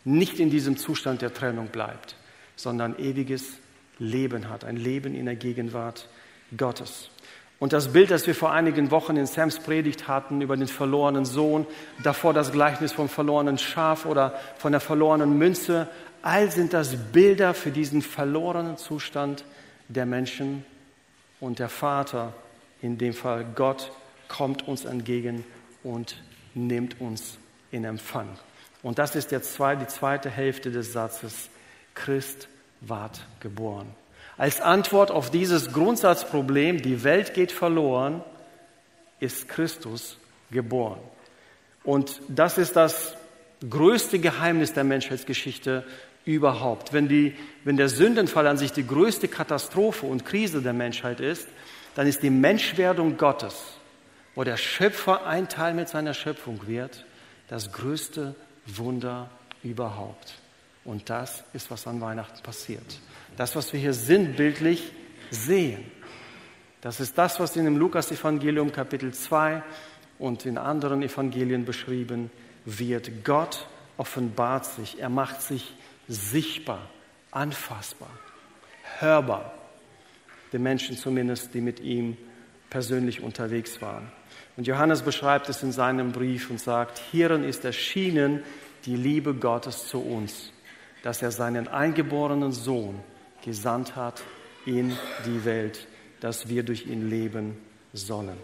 nicht 0.04 0.40
in 0.40 0.50
diesem 0.50 0.78
Zustand 0.78 1.22
der 1.22 1.34
Trennung 1.34 1.68
bleibt, 1.68 2.16
sondern 2.56 2.98
ewiges 2.98 3.58
Leben 4.00 4.50
hat, 4.50 4.64
ein 4.64 4.78
Leben 4.78 5.14
in 5.14 5.26
der 5.26 5.36
Gegenwart 5.36 6.10
Gottes. 6.56 7.10
Und 7.60 7.74
das 7.74 7.92
Bild, 7.92 8.12
das 8.12 8.28
wir 8.28 8.36
vor 8.36 8.52
einigen 8.52 8.92
Wochen 8.92 9.18
in 9.18 9.26
Sams 9.26 9.60
Predigt 9.60 10.08
hatten 10.08 10.42
über 10.42 10.56
den 10.56 10.68
verlorenen 10.68 11.26
Sohn, 11.26 11.66
davor 12.04 12.34
das 12.34 12.52
Gleichnis 12.52 12.92
vom 12.92 13.10
verlorenen 13.10 13.58
Schaf 13.58 14.06
oder 14.06 14.40
von 14.58 14.72
der 14.72 14.82
verlorenen 14.82 15.38
Münze, 15.38 15.88
all 16.22 16.52
sind 16.52 16.74
das 16.74 16.96
Bilder 17.12 17.54
für 17.54 17.72
diesen 17.72 18.04
verlorenen 18.04 18.78
Zustand 18.78 19.44
der 19.88 20.06
Menschen. 20.06 20.66
Und 21.40 21.60
der 21.60 21.70
Vater, 21.70 22.34
in 22.82 22.98
dem 22.98 23.14
Fall 23.14 23.46
Gott, 23.56 23.92
kommt 24.28 24.68
uns 24.68 24.86
entgegen 24.86 25.44
und 25.84 26.22
nimmt 26.54 27.02
uns 27.02 27.38
in 27.72 27.86
Empfang. 27.86 28.28
Und 28.84 29.00
das 29.00 29.16
ist 29.16 29.32
der 29.32 29.40
die 29.40 29.88
zweite 29.88 30.30
Hälfte 30.30 30.72
des 30.72 30.94
Satzes. 30.94 31.50
Christ 31.96 32.48
ward 32.82 33.26
geboren. 33.40 33.88
Als 34.38 34.62
Antwort 34.62 35.10
auf 35.10 35.32
dieses 35.32 35.74
Grundsatzproblem, 35.74 36.82
die 36.82 37.04
Welt 37.04 37.34
geht 37.34 37.52
verloren, 37.52 38.24
ist 39.20 39.48
Christus 39.50 40.18
geboren. 40.52 41.00
Und 41.84 42.22
das 42.28 42.58
ist 42.58 42.76
das 42.76 43.16
größte 43.68 44.20
Geheimnis 44.20 44.74
der 44.74 44.84
Menschheitsgeschichte 44.84 45.84
überhaupt. 46.26 46.94
Wenn, 46.94 47.08
die, 47.08 47.36
wenn 47.64 47.78
der 47.78 47.90
Sündenfall 47.90 48.46
an 48.46 48.58
sich 48.58 48.72
die 48.72 48.86
größte 48.86 49.28
Katastrophe 49.28 50.06
und 50.06 50.26
Krise 50.26 50.62
der 50.62 50.74
Menschheit 50.74 51.20
ist, 51.20 51.48
dann 51.96 52.06
ist 52.06 52.22
die 52.22 52.30
Menschwerdung 52.30 53.18
Gottes, 53.18 53.56
wo 54.36 54.44
der 54.44 54.58
Schöpfer 54.58 55.26
ein 55.26 55.50
Teil 55.50 55.74
mit 55.74 55.90
seiner 55.90 56.14
Schöpfung 56.14 56.68
wird, 56.68 57.06
das 57.48 57.72
größte 57.72 58.36
Wunder 58.68 59.32
überhaupt. 59.64 60.36
Und 60.88 61.10
das 61.10 61.44
ist, 61.52 61.70
was 61.70 61.86
an 61.86 62.00
Weihnachten 62.00 62.42
passiert. 62.42 63.00
Das, 63.36 63.58
was 63.58 63.74
wir 63.74 63.80
hier 63.80 63.94
sinnbildlich 63.94 64.94
sehen. 65.30 65.84
Das 66.80 67.02
ist 67.02 67.18
das, 67.18 67.42
was 67.42 67.58
in 67.58 67.66
dem 67.66 67.76
Lukas-Evangelium 67.76 68.72
Kapitel 68.72 69.14
2 69.14 69.62
und 70.18 70.46
in 70.46 70.58
anderen 70.58 71.04
Evangelien 71.04 71.66
beschrieben 71.66 72.32
wird. 72.64 73.26
Gott 73.26 73.68
offenbart 73.98 74.66
sich, 74.66 74.98
er 75.00 75.10
macht 75.10 75.42
sich 75.42 75.76
sichtbar, 76.08 76.90
anfassbar, 77.32 78.10
hörbar. 79.00 79.54
Den 80.54 80.64
Menschen 80.64 80.96
zumindest, 80.96 81.54
die 81.54 81.60
mit 81.60 81.82
ihm 81.82 82.16
persönlich 82.70 83.22
unterwegs 83.22 83.82
waren. 83.82 84.10
Und 84.56 84.68
Johannes 84.68 85.02
beschreibt 85.02 85.50
es 85.50 85.64
in 85.64 85.74
seinem 85.74 86.14
Brief 86.14 86.50
und 86.50 86.62
sagt, 86.62 87.02
hierin 87.12 87.44
ist 87.44 87.66
erschienen 87.66 88.42
die 88.86 88.96
Liebe 88.96 89.34
Gottes 89.34 89.90
zu 89.90 90.00
uns, 90.00 90.54
dass 91.08 91.22
er 91.22 91.32
seinen 91.32 91.70
eingeborenen 91.70 92.52
Sohn 92.52 93.00
gesandt 93.42 93.96
hat 93.96 94.22
in 94.66 94.90
die 95.26 95.46
Welt, 95.46 95.88
dass 96.20 96.50
wir 96.50 96.64
durch 96.64 96.86
ihn 96.86 97.10
leben 97.10 97.56
sollen. 97.94 98.36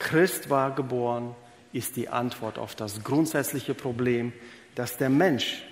Christ 0.00 0.50
war 0.50 0.74
geboren, 0.74 1.36
ist 1.72 1.94
die 1.94 2.08
Antwort 2.08 2.58
auf 2.58 2.74
das 2.74 3.04
grundsätzliche 3.04 3.74
Problem, 3.74 4.32
dass 4.74 4.96
der 4.96 5.10
Mensch 5.10 5.62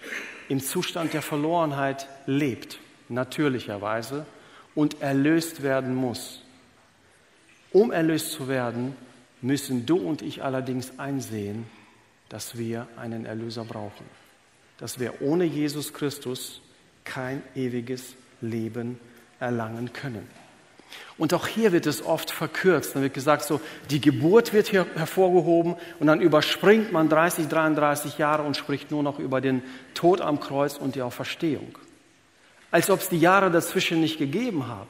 im 0.49 0.61
Zustand 0.61 1.15
der 1.15 1.23
Verlorenheit 1.23 2.07
lebt, 2.27 2.79
natürlicherweise, 3.09 4.25
und 4.77 5.03
erlöst 5.03 5.65
werden 5.65 5.97
muss. 5.97 6.45
Um 7.73 7.91
erlöst 7.91 8.31
zu 8.31 8.47
werden, 8.47 8.95
müssen 9.43 9.85
du 9.85 9.97
und 9.97 10.23
ich 10.23 10.45
allerdings 10.45 10.97
einsehen, 11.01 11.67
dass 12.29 12.57
wir 12.57 12.87
einen 12.97 13.27
Erlöser 13.27 13.65
brauchen, 13.65 14.07
dass 14.79 14.99
wir 14.99 15.21
ohne 15.21 15.45
Jesus 15.45 15.93
Christus 15.93 16.61
kein 17.05 17.43
ewiges 17.55 18.14
Leben 18.41 18.99
erlangen 19.41 19.93
können. 19.93 20.27
Und 21.17 21.35
auch 21.35 21.47
hier 21.47 21.73
wird 21.73 21.87
es 21.87 22.05
oft 22.05 22.31
verkürzt. 22.31 22.95
Dann 22.95 23.03
wird 23.03 23.12
gesagt, 23.12 23.43
so, 23.43 23.61
die 23.91 24.01
Geburt 24.01 24.53
wird 24.53 24.69
hier 24.69 24.87
hervorgehoben 24.95 25.75
und 25.99 26.07
dann 26.07 26.21
überspringt 26.21 26.93
man 26.93 27.09
30, 27.09 27.49
33 27.49 28.19
Jahre 28.19 28.45
und 28.45 28.57
spricht 28.57 28.91
nur 28.91 29.03
noch 29.03 29.19
über 29.19 29.41
den 29.41 29.62
Tod 29.95 30.21
am 30.21 30.41
Kreuz 30.41 30.77
und 30.77 30.95
die 30.95 31.03
Auferstehung. 31.03 31.77
Als 32.71 32.88
ob 32.88 33.01
es 33.01 33.09
die 33.09 33.19
Jahre 33.19 33.51
dazwischen 33.51 34.01
nicht 34.01 34.19
gegeben 34.19 34.67
haben. 34.67 34.88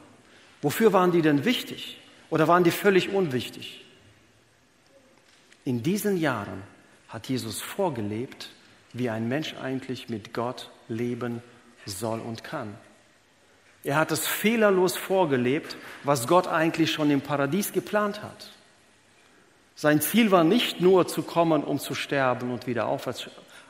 Wofür 0.61 0.93
waren 0.93 1.11
die 1.11 1.21
denn 1.21 1.45
wichtig? 1.45 1.97
Oder 2.29 2.47
waren 2.47 2.63
die 2.63 2.71
völlig 2.71 3.09
unwichtig? 3.09 3.85
In 5.65 5.81
diesen 5.83 6.17
Jahren 6.17 6.61
hat 7.07 7.27
Jesus 7.27 7.61
vorgelebt, 7.61 8.49
wie 8.93 9.09
ein 9.09 9.27
Mensch 9.27 9.55
eigentlich 9.61 10.09
mit 10.09 10.33
Gott 10.33 10.69
leben 10.87 11.41
soll 11.85 12.19
und 12.19 12.43
kann. 12.43 12.75
Er 13.83 13.95
hat 13.95 14.11
es 14.11 14.27
fehlerlos 14.27 14.97
vorgelebt, 14.97 15.77
was 16.03 16.27
Gott 16.27 16.47
eigentlich 16.47 16.91
schon 16.91 17.11
im 17.11 17.21
Paradies 17.21 17.71
geplant 17.71 18.21
hat. 18.21 18.51
Sein 19.75 20.01
Ziel 20.01 20.31
war 20.31 20.43
nicht 20.43 20.81
nur 20.81 21.07
zu 21.07 21.23
kommen, 21.23 21.63
um 21.63 21.79
zu 21.79 21.95
sterben 21.95 22.51
und 22.51 22.67
wieder 22.67 22.87
auf, 22.87 23.07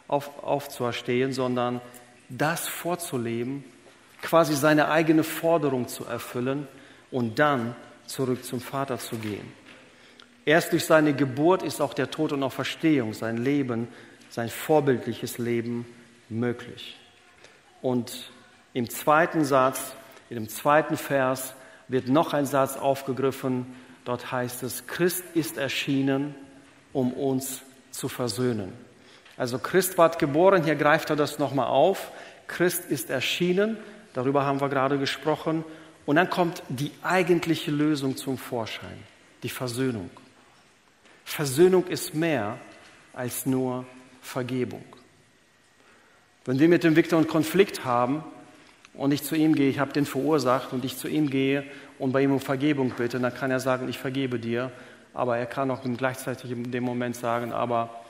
auf, 0.07 0.43
aufzuerstehen, 0.43 1.33
sondern 1.33 1.81
das 2.29 2.67
vorzuleben, 2.67 3.63
quasi 4.21 4.55
seine 4.55 4.89
eigene 4.89 5.23
Forderung 5.23 5.87
zu 5.87 6.05
erfüllen 6.05 6.67
und 7.11 7.37
dann 7.37 7.75
zurück 8.07 8.43
zum 8.43 8.59
Vater 8.59 8.97
zu 8.97 9.17
gehen. 9.17 9.53
Erst 10.45 10.71
durch 10.71 10.85
seine 10.85 11.13
Geburt 11.13 11.61
ist 11.61 11.79
auch 11.79 11.93
der 11.93 12.09
Tod 12.09 12.31
und 12.31 12.41
Auferstehung, 12.41 13.13
sein 13.13 13.37
Leben, 13.37 13.87
sein 14.29 14.49
vorbildliches 14.49 15.37
Leben 15.37 15.85
möglich. 16.29 16.97
Und 17.81 18.31
im 18.73 18.89
zweiten 18.89 19.43
Satz 19.43 19.93
In 20.29 20.35
dem 20.35 20.47
zweiten 20.47 20.95
Vers 20.95 21.55
wird 21.87 22.07
noch 22.07 22.33
ein 22.33 22.45
Satz 22.45 22.77
aufgegriffen. 22.77 23.65
Dort 24.05 24.31
heißt 24.31 24.61
es, 24.61 24.85
Christ 24.85 25.23
ist 25.33 25.57
erschienen, 25.57 26.35
um 26.93 27.13
uns 27.13 27.61
zu 27.89 28.09
versöhnen. 28.09 28.73
Also 29.37 29.57
Christ 29.57 29.97
ward 29.97 30.19
geboren, 30.19 30.63
hier 30.63 30.75
greift 30.75 31.09
er 31.09 31.15
das 31.15 31.39
nochmal 31.39 31.67
auf. 31.67 32.11
Christ 32.47 32.85
ist 32.89 33.09
erschienen, 33.09 33.77
darüber 34.13 34.45
haben 34.45 34.61
wir 34.61 34.69
gerade 34.69 34.99
gesprochen. 34.99 35.63
Und 36.05 36.17
dann 36.17 36.29
kommt 36.29 36.61
die 36.69 36.91
eigentliche 37.01 37.71
Lösung 37.71 38.17
zum 38.17 38.37
Vorschein, 38.37 38.97
die 39.43 39.49
Versöhnung. 39.49 40.09
Versöhnung 41.23 41.87
ist 41.87 42.13
mehr 42.13 42.57
als 43.13 43.45
nur 43.45 43.85
Vergebung. 44.21 44.83
Wenn 46.45 46.59
wir 46.59 46.69
mit 46.69 46.83
dem 46.83 46.95
Viktor 46.95 47.19
einen 47.19 47.27
Konflikt 47.27 47.85
haben 47.85 48.23
und 48.93 49.11
ich 49.11 49.23
zu 49.23 49.35
ihm 49.35 49.55
gehe, 49.55 49.69
ich 49.69 49.79
habe 49.79 49.93
den 49.93 50.05
verursacht 50.05 50.73
und 50.73 50.83
ich 50.85 50.97
zu 50.97 51.07
ihm 51.07 51.29
gehe 51.29 51.63
und 51.99 52.11
bei 52.11 52.23
ihm 52.23 52.31
um 52.31 52.39
Vergebung 52.39 52.91
bitte, 52.97 53.19
dann 53.19 53.33
kann 53.33 53.51
er 53.51 53.59
sagen, 53.59 53.87
ich 53.89 53.99
vergebe 53.99 54.39
dir, 54.39 54.71
aber 55.13 55.37
er 55.37 55.45
kann 55.45 55.69
auch 55.71 55.81
gleichzeitig 55.97 56.51
in 56.51 56.71
dem 56.71 56.83
Moment 56.83 57.15
sagen, 57.15 57.51
aber 57.51 58.03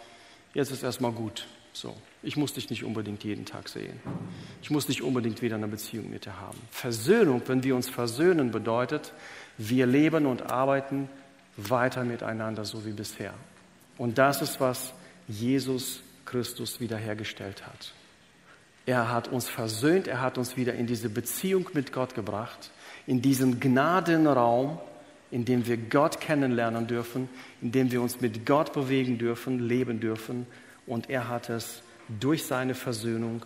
jetzt 0.54 0.72
ist 0.72 0.84
erstmal 0.84 1.12
gut. 1.12 1.48
So, 1.74 1.96
ich 2.24 2.36
muss 2.36 2.54
dich 2.54 2.70
nicht 2.70 2.84
unbedingt 2.84 3.24
jeden 3.24 3.46
Tag 3.46 3.70
sehen. 3.70 4.00
Ich 4.62 4.70
muss 4.70 4.88
nicht 4.88 5.02
unbedingt 5.02 5.42
wieder 5.42 5.56
eine 5.56 5.68
Beziehung 5.68 6.10
mit 6.10 6.26
dir 6.26 6.40
haben. 6.40 6.58
Versöhnung, 6.72 7.42
wenn 7.48 7.64
wir 7.64 7.76
uns 7.76 7.90
versöhnen, 7.90 8.52
bedeutet, 8.52 9.14
wir 9.58 9.86
leben 9.86 10.26
und 10.26 10.52
arbeiten 10.52 11.10
weiter 11.58 12.04
miteinander, 12.04 12.66
so 12.66 12.86
wie 12.86 12.92
bisher. 12.92 13.34
Und 13.98 14.18
das 14.18 14.42
ist, 14.42 14.60
was 14.60 14.94
Jesus 15.30 16.02
Christus 16.26 16.82
wiederhergestellt 16.82 17.66
hat. 17.66 17.94
Er 18.86 19.12
hat 19.12 19.28
uns 19.28 19.48
versöhnt, 19.48 20.08
er 20.08 20.22
hat 20.22 20.38
uns 20.38 20.58
wieder 20.58 20.74
in 20.74 20.88
diese 20.88 21.10
Beziehung 21.10 21.70
mit 21.74 21.94
Gott 21.94 22.16
gebracht, 22.16 22.72
in 23.06 23.22
diesen 23.22 23.60
Gnadenraum, 23.60 24.80
in 25.32 25.46
dem 25.46 25.68
wir 25.68 25.78
Gott 25.78 26.20
kennenlernen 26.20 26.88
dürfen, 26.88 27.30
in 27.62 27.72
dem 27.72 27.92
wir 27.92 28.02
uns 28.02 28.20
mit 28.20 28.46
Gott 28.46 28.74
bewegen 28.74 29.20
dürfen, 29.20 29.60
leben 29.60 30.00
dürfen. 30.00 30.48
Und 30.88 31.10
er 31.10 31.28
hat 31.28 31.50
es 31.50 31.84
durch 32.20 32.46
seine 32.46 32.74
Versöhnung 32.74 33.46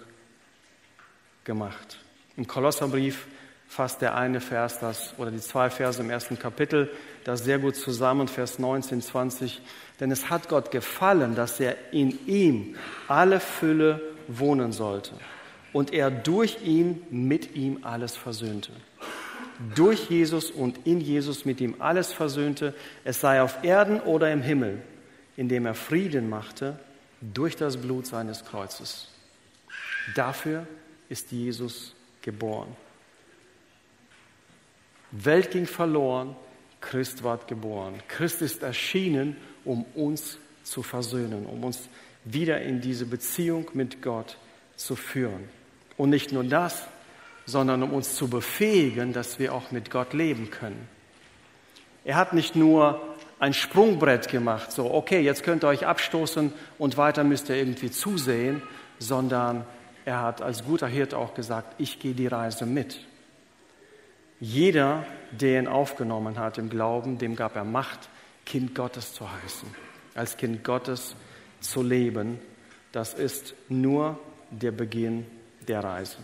gemacht. 1.44 2.00
Im 2.38 2.48
Kolosserbrief 2.48 3.28
fasst 3.68 4.02
der 4.02 4.16
eine 4.16 4.40
Vers 4.40 4.80
das, 4.80 5.14
oder 5.18 5.30
die 5.32 5.40
zwei 5.40 5.70
Verse 5.70 6.02
im 6.02 6.10
ersten 6.10 6.40
Kapitel 6.40 6.90
das 7.24 7.44
sehr 7.44 7.60
gut 7.60 7.76
zusammen, 7.76 8.28
Vers 8.28 8.60
19, 8.60 9.02
20. 9.02 9.62
Denn 10.00 10.12
es 10.12 10.30
hat 10.30 10.50
Gott 10.50 10.72
gefallen, 10.72 11.36
dass 11.36 11.60
er 11.60 11.76
in 11.92 12.26
ihm 12.28 12.76
alle 13.08 13.40
Fülle 13.40 14.02
wohnen 14.28 14.72
sollte 14.72 15.14
und 15.72 15.94
er 15.94 16.12
durch 16.12 16.64
ihn 16.64 17.02
mit 17.10 17.56
ihm 17.56 17.80
alles 17.84 18.16
versöhnte 18.16 18.72
durch 19.76 20.10
Jesus 20.10 20.52
und 20.52 20.86
in 20.86 21.00
Jesus 21.00 21.46
mit 21.46 21.62
ihm 21.62 21.76
alles 21.80 22.12
versöhnte, 22.12 22.74
es 23.04 23.22
sei 23.22 23.42
auf 23.42 23.64
Erden 23.64 24.00
oder 24.02 24.32
im 24.32 24.42
Himmel, 24.42 24.82
indem 25.38 25.66
er 25.66 25.74
Frieden 25.74 26.30
machte 26.30 26.80
durch 27.22 27.56
das 27.56 27.78
Blut 27.78 28.06
seines 28.06 28.44
Kreuzes. 28.46 29.10
Dafür 30.16 30.68
ist 31.10 31.32
Jesus 31.32 31.94
geboren. 32.22 32.76
Welt 35.12 35.52
ging 35.52 35.68
verloren, 35.68 36.36
Christ 36.84 37.24
ward 37.24 37.48
geboren. 37.48 37.96
Christ 38.08 38.42
ist 38.42 38.62
erschienen, 38.62 39.38
um 39.66 39.86
uns 39.96 40.38
zu 40.64 40.84
versöhnen, 40.84 41.46
um 41.46 41.64
uns 41.64 41.90
wieder 42.26 42.62
in 42.62 42.82
diese 42.82 43.06
Beziehung 43.06 43.70
mit 43.74 44.02
Gott 44.02 44.38
zu 44.76 44.96
führen. 44.96 45.50
Und 45.98 46.10
nicht 46.10 46.32
nur 46.32 46.44
das, 46.44 46.88
sondern 47.46 47.84
um 47.84 47.94
uns 47.94 48.16
zu 48.16 48.28
befähigen, 48.28 49.14
dass 49.14 49.40
wir 49.40 49.54
auch 49.54 49.72
mit 49.72 49.92
Gott 49.92 50.14
leben 50.14 50.50
können. 50.50 50.88
Er 52.06 52.16
hat 52.16 52.34
nicht 52.34 52.56
nur 52.56 53.02
ein 53.40 53.54
Sprungbrett 53.54 54.30
gemacht, 54.30 54.72
so, 54.72 54.94
okay, 54.94 55.22
jetzt 55.22 55.44
könnt 55.44 55.64
ihr 55.64 55.68
euch 55.68 55.86
abstoßen 55.86 56.54
und 56.78 56.98
weiter 56.98 57.24
müsst 57.24 57.50
ihr 57.50 57.56
irgendwie 57.56 57.92
zusehen, 57.92 58.62
sondern 59.00 59.66
er 60.06 60.22
hat 60.22 60.42
als 60.42 60.64
guter 60.64 60.88
Hirte 60.88 61.18
auch 61.18 61.34
gesagt, 61.34 61.76
ich 61.78 62.00
gehe 62.00 62.14
die 62.14 62.28
Reise 62.28 62.66
mit. 62.66 63.00
Jeder, 64.44 65.06
der 65.32 65.62
ihn 65.62 65.70
aufgenommen 65.70 66.38
hat 66.38 66.58
im 66.58 66.70
Glauben, 66.70 67.18
dem 67.18 67.38
gab 67.38 67.56
er 67.56 67.64
Macht, 67.64 68.10
Kind 68.46 68.76
Gottes 68.76 69.14
zu 69.14 69.32
heißen, 69.32 69.70
als 70.16 70.36
Kind 70.36 70.66
Gottes 70.66 71.16
zu 71.62 71.82
leben. 71.82 72.40
Das 72.92 73.14
ist 73.14 73.56
nur 73.70 74.20
der 74.52 74.72
Beginn 74.72 75.26
der 75.66 75.82
Reise. 75.82 76.18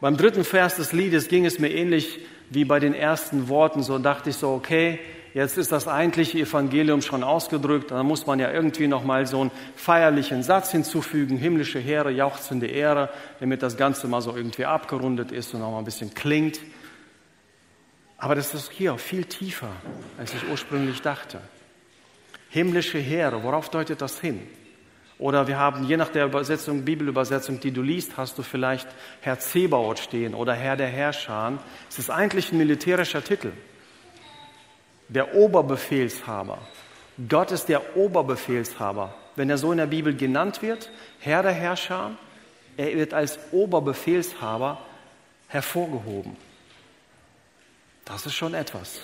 Beim 0.00 0.16
dritten 0.16 0.42
Vers 0.42 0.76
des 0.76 0.94
Liedes 0.94 1.28
ging 1.28 1.44
es 1.44 1.58
mir 1.58 1.68
ähnlich 1.68 2.20
wie 2.48 2.64
bei 2.64 2.80
den 2.80 2.94
ersten 2.94 3.50
Worten. 3.50 3.82
So 3.82 3.98
dachte 3.98 4.30
ich 4.30 4.36
so, 4.36 4.54
okay, 4.54 5.00
jetzt 5.34 5.58
ist 5.58 5.72
das 5.72 5.88
eigentliche 5.88 6.38
Evangelium 6.38 7.02
schon 7.02 7.22
ausgedrückt. 7.22 7.90
Dann 7.90 8.06
muss 8.06 8.26
man 8.26 8.38
ja 8.38 8.50
irgendwie 8.50 8.88
noch 8.88 9.04
mal 9.04 9.26
so 9.26 9.40
einen 9.40 9.50
feierlichen 9.76 10.42
Satz 10.42 10.70
hinzufügen: 10.70 11.36
himmlische 11.36 11.78
Heere, 11.78 12.10
jauchzende 12.10 12.66
Ehre, 12.66 13.10
damit 13.40 13.62
das 13.62 13.76
Ganze 13.76 14.08
mal 14.08 14.22
so 14.22 14.36
irgendwie 14.36 14.64
abgerundet 14.64 15.32
ist 15.32 15.54
und 15.54 15.60
noch 15.60 15.70
mal 15.70 15.78
ein 15.78 15.84
bisschen 15.84 16.14
klingt. 16.14 16.60
Aber 18.18 18.34
das 18.34 18.54
ist 18.54 18.70
hier 18.70 18.98
viel 18.98 19.24
tiefer, 19.24 19.70
als 20.16 20.32
ich 20.32 20.48
ursprünglich 20.48 21.02
dachte. 21.02 21.40
Himmlische 22.50 22.98
Heere, 22.98 23.42
worauf 23.42 23.68
deutet 23.68 24.00
das 24.00 24.20
hin? 24.20 24.42
Oder 25.18 25.46
wir 25.46 25.58
haben, 25.58 25.84
je 25.84 25.96
nach 25.96 26.08
der 26.08 26.26
Übersetzung, 26.26 26.84
Bibelübersetzung, 26.84 27.60
die 27.60 27.70
du 27.70 27.80
liest, 27.80 28.16
hast 28.16 28.38
du 28.38 28.42
vielleicht 28.42 28.88
Herr 29.20 29.38
Zebaoth 29.38 30.00
stehen 30.00 30.34
oder 30.34 30.52
Herr 30.52 30.76
der 30.76 30.88
Herrscher. 30.88 31.58
Es 31.88 31.98
ist 31.98 32.10
eigentlich 32.10 32.52
ein 32.52 32.58
militärischer 32.58 33.22
Titel. 33.22 33.52
Der 35.12 35.34
Oberbefehlshaber. 35.34 36.58
Gott 37.28 37.52
ist 37.52 37.68
der 37.68 37.96
Oberbefehlshaber. 37.96 39.14
Wenn 39.36 39.50
er 39.50 39.58
so 39.58 39.70
in 39.72 39.78
der 39.78 39.86
Bibel 39.86 40.16
genannt 40.16 40.62
wird, 40.62 40.90
Herr 41.20 41.42
der 41.42 41.52
Herrscher, 41.52 42.12
er 42.78 42.94
wird 42.94 43.12
als 43.12 43.38
Oberbefehlshaber 43.52 44.78
hervorgehoben. 45.48 46.36
Das 48.06 48.24
ist 48.24 48.34
schon 48.34 48.54
etwas. 48.54 49.00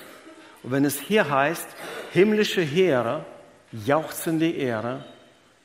Und 0.62 0.70
wenn 0.72 0.86
es 0.86 0.98
hier 0.98 1.28
heißt, 1.28 1.66
himmlische 2.12 2.62
Heere, 2.62 3.26
jauchzende 3.72 4.50
Ehre, 4.50 5.04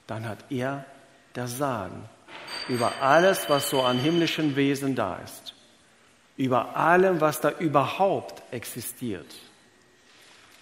dann 0.07 0.27
hat 0.27 0.39
er 0.49 0.83
das 1.31 1.57
Sagen 1.57 2.09
über 2.67 2.91
alles, 3.01 3.49
was 3.49 3.69
so 3.69 3.81
an 3.81 3.97
himmlischen 3.97 4.57
Wesen 4.57 4.95
da 4.95 5.19
ist, 5.23 5.53
über 6.35 6.75
allem, 6.75 7.21
was 7.21 7.39
da 7.39 7.49
überhaupt 7.51 8.41
existiert. 8.51 9.33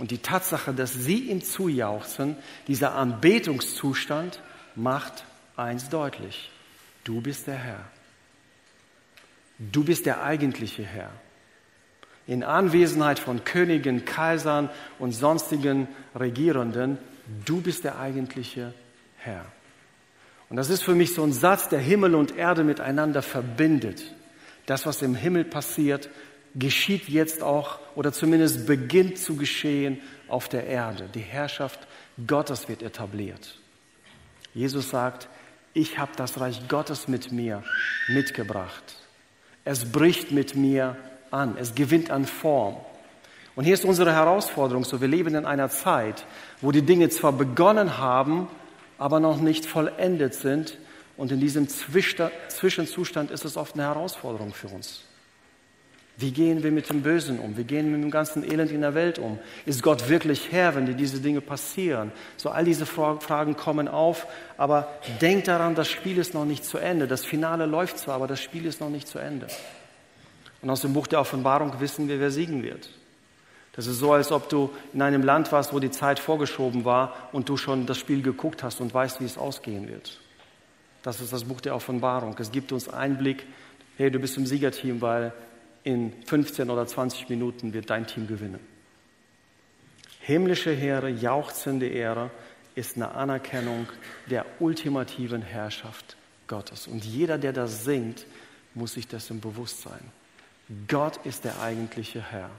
Und 0.02 0.10
die 0.10 0.18
Tatsache, 0.18 0.74
dass 0.74 0.96
sie 0.96 1.30
ihm 1.30 1.44
zujauchzen, 1.44 2.36
dieser 2.68 2.96
Anbetungszustand, 2.96 4.42
macht 4.74 5.26
eins 5.56 5.90
deutlich. 5.90 6.50
Du 7.04 7.22
bist 7.22 7.46
der 7.46 7.60
Herr. 7.60 7.86
Du 9.60 9.84
bist 9.84 10.08
der 10.08 10.24
eigentliche 10.24 10.82
Herr. 10.82 11.12
In 12.26 12.44
Anwesenheit 12.44 13.20
von 13.20 13.44
Königen, 13.44 14.04
Kaisern 14.04 14.72
und 14.98 15.12
sonstigen 15.12 15.88
Regierenden, 16.20 16.98
du 17.46 17.62
bist 17.62 17.84
der 17.84 18.00
eigentliche 18.00 18.74
Herr. 19.18 19.46
Und 20.50 20.58
das 20.58 20.72
ist 20.72 20.82
für 20.82 20.96
mich 20.96 21.14
so 21.14 21.22
ein 21.22 21.32
Satz, 21.32 21.70
der 21.70 21.80
Himmel 21.80 22.16
und 22.16 22.36
Erde 22.36 22.64
miteinander 22.64 23.22
verbindet. 23.22 24.02
Das, 24.66 24.88
was 24.88 25.04
im 25.04 25.14
Himmel 25.14 25.44
passiert, 25.44 26.10
geschieht 26.56 27.08
jetzt 27.08 27.42
auch 27.44 27.80
oder 27.96 28.12
zumindest 28.12 28.68
beginnt 28.68 29.18
zu 29.18 29.36
geschehen 29.36 30.02
auf 30.28 30.50
der 30.50 30.68
Erde. 30.68 31.10
Die 31.14 31.20
Herrschaft 31.20 31.80
Gottes 32.28 32.68
wird 32.68 32.82
etabliert. 32.82 33.58
Jesus 34.54 34.90
sagt, 34.90 35.30
ich 35.74 35.98
habe 35.98 36.12
das 36.16 36.40
Reich 36.40 36.68
Gottes 36.68 37.08
mit 37.08 37.32
mir 37.32 37.64
mitgebracht. 38.10 38.84
Es 39.64 39.92
bricht 39.92 40.32
mit 40.32 40.56
mir 40.56 40.98
an, 41.30 41.56
es 41.58 41.76
gewinnt 41.76 42.12
an 42.12 42.26
Form. 42.26 42.78
Und 43.56 43.64
hier 43.64 43.74
ist 43.74 43.86
unsere 43.86 44.14
Herausforderung, 44.14 44.84
so 44.84 45.02
wir 45.02 45.08
leben 45.08 45.36
in 45.36 45.46
einer 45.46 45.70
Zeit, 45.70 46.26
wo 46.62 46.72
die 46.72 46.82
Dinge 46.82 47.10
zwar 47.10 47.32
begonnen 47.32 47.98
haben, 47.98 48.48
aber 48.98 49.20
noch 49.20 49.40
nicht 49.40 49.66
vollendet 49.66 50.34
sind. 50.34 50.78
Und 51.18 51.32
in 51.32 51.40
diesem 51.40 51.68
Zwischenzustand 51.70 53.32
ist 53.32 53.46
es 53.46 53.58
oft 53.58 53.76
eine 53.76 53.84
Herausforderung 53.84 54.54
für 54.54 54.68
uns. 54.68 55.04
Wie 56.22 56.32
gehen 56.32 56.62
wir 56.62 56.72
mit 56.72 56.88
dem 56.90 57.02
Bösen 57.02 57.40
um? 57.40 57.58
Wie 57.58 57.64
gehen 57.64 57.88
wir 57.88 57.98
mit 57.98 58.04
dem 58.04 58.12
ganzen 58.12 58.44
Elend 58.44 58.72
in 58.72 58.82
der 58.82 58.94
Welt 58.94 59.18
um? 59.18 59.40
Ist 59.66 59.82
Gott 59.82 60.08
wirklich 60.08 60.52
Herr, 60.52 60.76
wenn 60.76 60.86
dir 60.86 60.94
diese 60.94 61.20
Dinge 61.20 61.42
passieren? 61.42 62.12
So 62.38 62.52
all 62.52 62.64
diese 62.64 62.86
Fragen 62.86 63.56
kommen 63.56 63.88
auf, 63.88 64.28
aber 64.56 64.88
denk 65.20 65.46
daran, 65.46 65.74
das 65.74 65.90
Spiel 65.90 66.20
ist 66.20 66.36
noch 66.36 66.46
nicht 66.46 66.64
zu 66.64 66.78
Ende. 66.78 67.08
Das 67.08 67.26
Finale 67.26 67.66
läuft 67.66 67.98
zwar, 67.98 68.16
aber 68.16 68.28
das 68.28 68.40
Spiel 68.40 68.66
ist 68.66 68.80
noch 68.80 68.90
nicht 68.92 69.08
zu 69.08 69.18
Ende. 69.18 69.48
Und 70.62 70.70
aus 70.70 70.82
dem 70.82 70.94
Buch 70.94 71.08
der 71.08 71.20
Offenbarung 71.20 71.80
wissen 71.80 72.08
wir, 72.08 72.20
wer 72.20 72.30
siegen 72.30 72.62
wird. 72.62 72.92
Das 73.74 73.88
ist 73.88 73.98
so, 73.98 74.14
als 74.14 74.32
ob 74.32 74.48
du 74.48 74.70
in 74.94 75.02
einem 75.02 75.24
Land 75.24 75.52
warst, 75.52 75.74
wo 75.74 75.80
die 75.80 75.90
Zeit 75.90 76.20
vorgeschoben 76.20 76.86
war 76.86 77.30
und 77.32 77.50
du 77.50 77.58
schon 77.58 77.88
das 77.88 77.98
Spiel 77.98 78.22
geguckt 78.22 78.62
hast 78.62 78.80
und 78.80 78.94
weißt, 78.94 79.22
wie 79.22 79.26
es 79.26 79.40
ausgehen 79.40 79.88
wird. 79.88 80.20
Das 81.02 81.20
ist 81.20 81.34
das 81.34 81.46
Buch 81.46 81.62
der 81.62 81.76
Offenbarung. 81.76 82.36
Es 82.38 82.52
gibt 82.52 82.72
uns 82.72 82.90
Einblick, 82.90 83.48
hey, 83.98 84.12
du 84.12 84.20
bist 84.20 84.38
im 84.38 84.46
Siegerteam, 84.46 85.02
weil 85.02 85.34
in 85.84 86.14
15 86.26 86.70
oder 86.70 86.86
20 86.86 87.30
Minuten 87.30 87.74
wird 87.74 87.90
dein 87.90 88.08
Team 88.08 88.28
gewinnen. 88.28 88.60
Himmlische 90.20 90.72
Heere, 90.72 91.10
jauchzende 91.10 91.88
Ehre 91.88 92.30
ist 92.76 92.96
eine 92.96 93.12
Anerkennung 93.12 93.88
der 94.30 94.46
ultimativen 94.60 95.42
Herrschaft 95.42 96.16
Gottes. 96.48 96.88
Und 96.88 97.04
jeder, 97.04 97.38
der 97.38 97.54
das 97.54 97.84
singt, 97.84 98.26
muss 98.74 98.94
sich 98.94 99.08
dessen 99.08 99.42
bewusst 99.42 99.82
sein. 99.82 100.02
Gott 100.88 101.20
ist 101.26 101.44
der 101.44 101.60
eigentliche 101.62 102.22
Herr. 102.22 102.50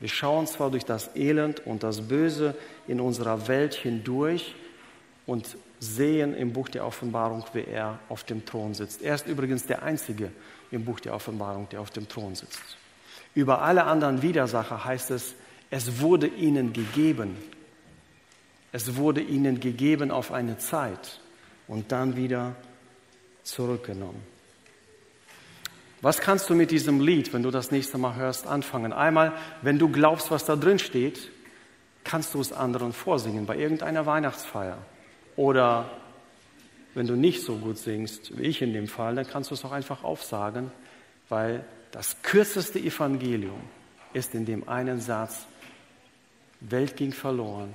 Wir 0.00 0.08
schauen 0.08 0.46
zwar 0.46 0.70
durch 0.70 0.84
das 0.84 1.14
Elend 1.16 1.66
und 1.66 1.82
das 1.82 2.08
Böse 2.08 2.54
in 2.86 3.00
unserer 3.00 3.48
Welt 3.48 3.74
hindurch 3.74 4.54
und 5.26 5.56
sehen 5.80 6.34
im 6.34 6.52
Buch 6.52 6.68
der 6.68 6.84
Offenbarung, 6.84 7.44
wie 7.52 7.64
er 7.64 7.98
auf 8.08 8.24
dem 8.24 8.44
Thron 8.44 8.74
sitzt. 8.74 9.02
Er 9.02 9.14
ist 9.14 9.26
übrigens 9.26 9.66
der 9.66 9.82
Einzige 9.82 10.30
im 10.70 10.84
Buch 10.84 11.00
der 11.00 11.14
Offenbarung, 11.14 11.68
der 11.68 11.80
auf 11.80 11.90
dem 11.90 12.08
Thron 12.08 12.34
sitzt. 12.34 12.60
Über 13.34 13.62
alle 13.62 13.84
anderen 13.84 14.22
Widersacher 14.22 14.84
heißt 14.84 15.10
es, 15.10 15.34
es 15.70 16.00
wurde 16.00 16.26
ihnen 16.26 16.72
gegeben. 16.72 17.36
Es 18.72 18.96
wurde 18.96 19.20
ihnen 19.20 19.60
gegeben 19.60 20.10
auf 20.10 20.32
eine 20.32 20.58
Zeit 20.58 21.20
und 21.66 21.92
dann 21.92 22.16
wieder 22.16 22.56
zurückgenommen. 23.42 24.22
Was 26.00 26.20
kannst 26.20 26.48
du 26.48 26.54
mit 26.54 26.70
diesem 26.70 27.00
Lied, 27.00 27.32
wenn 27.32 27.42
du 27.42 27.50
das 27.50 27.70
nächste 27.70 27.98
Mal 27.98 28.14
hörst, 28.14 28.46
anfangen? 28.46 28.92
Einmal, 28.92 29.32
wenn 29.62 29.78
du 29.78 29.88
glaubst, 29.88 30.30
was 30.30 30.44
da 30.44 30.54
drin 30.54 30.78
steht, 30.78 31.30
kannst 32.04 32.34
du 32.34 32.40
es 32.40 32.52
anderen 32.52 32.92
vorsingen 32.92 33.46
bei 33.46 33.56
irgendeiner 33.56 34.06
Weihnachtsfeier. 34.06 34.78
Oder 35.38 35.88
wenn 36.94 37.06
du 37.06 37.14
nicht 37.14 37.44
so 37.44 37.58
gut 37.58 37.78
singst, 37.78 38.36
wie 38.36 38.42
ich 38.42 38.60
in 38.60 38.72
dem 38.72 38.88
Fall, 38.88 39.14
dann 39.14 39.24
kannst 39.24 39.52
du 39.52 39.54
es 39.54 39.64
auch 39.64 39.70
einfach 39.70 40.02
aufsagen, 40.02 40.72
weil 41.28 41.64
das 41.92 42.22
kürzeste 42.22 42.80
Evangelium 42.80 43.60
ist 44.12 44.34
in 44.34 44.46
dem 44.46 44.68
einen 44.68 45.00
Satz, 45.00 45.46
Welt 46.58 46.96
ging 46.96 47.12
verloren, 47.12 47.72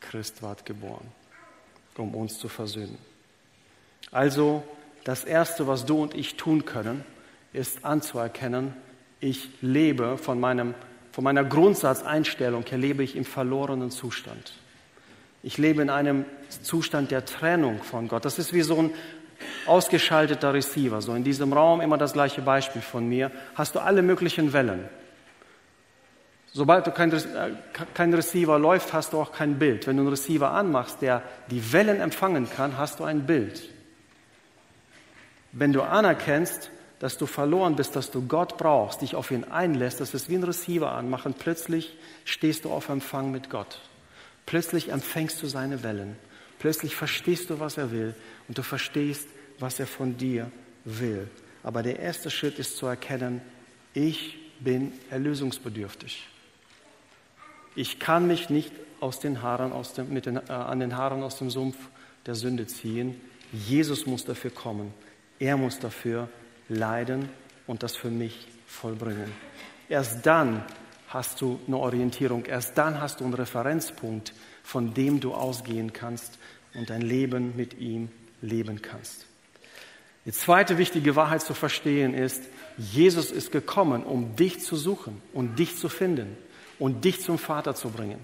Christ 0.00 0.42
ward 0.42 0.66
geboren, 0.66 1.06
um 1.96 2.16
uns 2.16 2.36
zu 2.36 2.48
versöhnen. 2.48 2.98
Also 4.10 4.64
das 5.04 5.22
Erste, 5.22 5.68
was 5.68 5.86
du 5.86 6.02
und 6.02 6.16
ich 6.16 6.34
tun 6.34 6.64
können, 6.64 7.04
ist 7.52 7.84
anzuerkennen, 7.84 8.74
ich 9.20 9.50
lebe 9.60 10.18
von, 10.18 10.40
meinem, 10.40 10.74
von 11.12 11.22
meiner 11.22 11.44
Grundsatzeinstellung 11.44 12.66
her, 12.66 12.78
lebe 12.78 13.04
ich 13.04 13.14
im 13.14 13.24
verlorenen 13.24 13.92
Zustand. 13.92 14.54
Ich 15.44 15.58
lebe 15.58 15.82
in 15.82 15.90
einem 15.90 16.24
Zustand 16.62 17.10
der 17.10 17.26
Trennung 17.26 17.82
von 17.82 18.08
Gott. 18.08 18.24
Das 18.24 18.38
ist 18.38 18.54
wie 18.54 18.62
so 18.62 18.78
ein 18.78 18.90
ausgeschalteter 19.66 20.54
Receiver. 20.54 21.02
So 21.02 21.14
in 21.14 21.22
diesem 21.22 21.52
Raum 21.52 21.82
immer 21.82 21.98
das 21.98 22.14
gleiche 22.14 22.40
Beispiel 22.40 22.80
von 22.80 23.06
mir. 23.06 23.30
Hast 23.54 23.74
du 23.74 23.80
alle 23.80 24.00
möglichen 24.00 24.54
Wellen. 24.54 24.88
Sobald 26.50 26.86
du 26.86 26.92
kein, 26.92 27.12
äh, 27.12 27.50
kein 27.92 28.14
Receiver 28.14 28.58
läuft, 28.58 28.94
hast 28.94 29.12
du 29.12 29.20
auch 29.20 29.32
kein 29.32 29.58
Bild. 29.58 29.86
Wenn 29.86 29.96
du 29.96 30.04
einen 30.04 30.10
Receiver 30.10 30.50
anmachst, 30.50 31.02
der 31.02 31.22
die 31.50 31.74
Wellen 31.74 32.00
empfangen 32.00 32.48
kann, 32.48 32.78
hast 32.78 33.00
du 33.00 33.04
ein 33.04 33.26
Bild. 33.26 33.68
Wenn 35.52 35.74
du 35.74 35.82
anerkennst, 35.82 36.70
dass 37.00 37.18
du 37.18 37.26
verloren 37.26 37.76
bist, 37.76 37.96
dass 37.96 38.10
du 38.10 38.26
Gott 38.26 38.56
brauchst, 38.56 39.02
dich 39.02 39.14
auf 39.14 39.30
ihn 39.30 39.44
einlässt, 39.44 40.00
das 40.00 40.14
ist 40.14 40.30
wie 40.30 40.36
ein 40.36 40.44
Receiver 40.44 40.90
anmachen, 40.90 41.34
plötzlich 41.38 41.98
stehst 42.24 42.64
du 42.64 42.70
auf 42.70 42.88
Empfang 42.88 43.30
mit 43.30 43.50
Gott. 43.50 43.78
Plötzlich 44.46 44.90
empfängst 44.90 45.42
du 45.42 45.46
seine 45.46 45.82
Wellen. 45.82 46.16
Plötzlich 46.58 46.96
verstehst 46.96 47.50
du, 47.50 47.60
was 47.60 47.76
er 47.76 47.90
will 47.90 48.14
und 48.48 48.58
du 48.58 48.62
verstehst, 48.62 49.28
was 49.58 49.80
er 49.80 49.86
von 49.86 50.16
dir 50.16 50.50
will. 50.84 51.28
Aber 51.62 51.82
der 51.82 51.98
erste 51.98 52.30
Schritt 52.30 52.58
ist 52.58 52.76
zu 52.76 52.86
erkennen, 52.86 53.40
ich 53.94 54.36
bin 54.60 54.92
erlösungsbedürftig. 55.10 56.26
Ich 57.74 57.98
kann 57.98 58.26
mich 58.26 58.50
nicht 58.50 58.72
aus 59.00 59.18
den 59.18 59.42
Haaren, 59.42 59.72
aus 59.72 59.94
dem, 59.94 60.12
mit 60.12 60.26
den, 60.26 60.36
äh, 60.36 60.52
an 60.52 60.80
den 60.80 60.96
Haaren 60.96 61.22
aus 61.22 61.38
dem 61.38 61.50
Sumpf 61.50 61.76
der 62.26 62.34
Sünde 62.34 62.66
ziehen. 62.66 63.20
Jesus 63.52 64.06
muss 64.06 64.24
dafür 64.24 64.50
kommen. 64.50 64.92
Er 65.38 65.56
muss 65.56 65.78
dafür 65.78 66.28
leiden 66.68 67.28
und 67.66 67.82
das 67.82 67.96
für 67.96 68.10
mich 68.10 68.46
vollbringen. 68.66 69.30
Erst 69.88 70.24
dann 70.24 70.64
hast 71.14 71.40
du 71.40 71.60
eine 71.66 71.78
Orientierung, 71.78 72.44
erst 72.44 72.76
dann 72.76 73.00
hast 73.00 73.20
du 73.20 73.24
einen 73.24 73.34
Referenzpunkt, 73.34 74.34
von 74.62 74.92
dem 74.92 75.20
du 75.20 75.32
ausgehen 75.32 75.92
kannst 75.92 76.38
und 76.74 76.90
dein 76.90 77.02
Leben 77.02 77.56
mit 77.56 77.78
ihm 77.78 78.10
leben 78.42 78.82
kannst. 78.82 79.26
Die 80.26 80.32
zweite 80.32 80.78
wichtige 80.78 81.16
Wahrheit 81.16 81.42
zu 81.42 81.54
verstehen 81.54 82.14
ist, 82.14 82.42
Jesus 82.76 83.30
ist 83.30 83.52
gekommen, 83.52 84.02
um 84.02 84.36
dich 84.36 84.60
zu 84.60 84.74
suchen 84.74 85.20
und 85.32 85.58
dich 85.58 85.76
zu 85.76 85.88
finden 85.88 86.36
und 86.78 87.04
dich 87.04 87.20
zum 87.20 87.38
Vater 87.38 87.74
zu 87.74 87.90
bringen. 87.90 88.18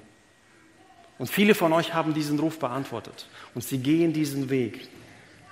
Und 1.18 1.28
viele 1.28 1.54
von 1.54 1.72
euch 1.72 1.92
haben 1.92 2.14
diesen 2.14 2.38
Ruf 2.38 2.58
beantwortet 2.58 3.28
und 3.54 3.62
sie 3.62 3.78
gehen 3.78 4.12
diesen 4.12 4.48
Weg. 4.50 4.88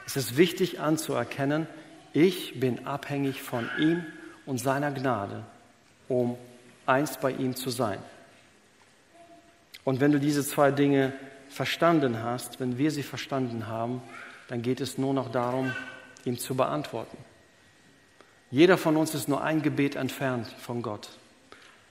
Es 0.06 0.16
ist 0.16 0.36
wichtig 0.38 0.80
anzuerkennen, 0.80 1.66
ich 2.14 2.58
bin 2.58 2.86
abhängig 2.86 3.42
von 3.42 3.68
ihm 3.78 4.04
und 4.46 4.58
seiner 4.58 4.90
Gnade, 4.90 5.44
um 6.08 6.38
einst 6.88 7.20
bei 7.20 7.30
ihm 7.30 7.54
zu 7.54 7.70
sein. 7.70 7.98
Und 9.84 10.00
wenn 10.00 10.12
du 10.12 10.20
diese 10.20 10.44
zwei 10.44 10.70
Dinge 10.70 11.12
verstanden 11.48 12.22
hast, 12.22 12.60
wenn 12.60 12.78
wir 12.78 12.90
sie 12.90 13.02
verstanden 13.02 13.66
haben, 13.66 14.02
dann 14.48 14.62
geht 14.62 14.80
es 14.80 14.98
nur 14.98 15.14
noch 15.14 15.30
darum, 15.30 15.72
ihm 16.24 16.38
zu 16.38 16.54
beantworten. 16.54 17.16
Jeder 18.50 18.78
von 18.78 18.96
uns 18.96 19.14
ist 19.14 19.28
nur 19.28 19.42
ein 19.42 19.62
Gebet 19.62 19.94
entfernt 19.94 20.46
von 20.58 20.82
Gott. 20.82 21.08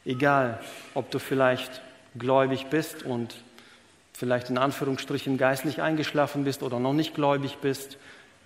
Egal, 0.06 0.60
ob 0.94 1.12
du 1.12 1.20
vielleicht 1.20 1.82
gläubig 2.18 2.68
bist 2.68 3.04
und 3.04 3.36
vielleicht 4.14 4.50
in 4.50 4.58
Anführungsstrichen 4.58 5.38
geistlich 5.38 5.82
eingeschlafen 5.82 6.44
bist 6.44 6.64
oder 6.64 6.80
noch 6.80 6.94
nicht 6.94 7.14
gläubig 7.14 7.58
bist, 7.58 7.98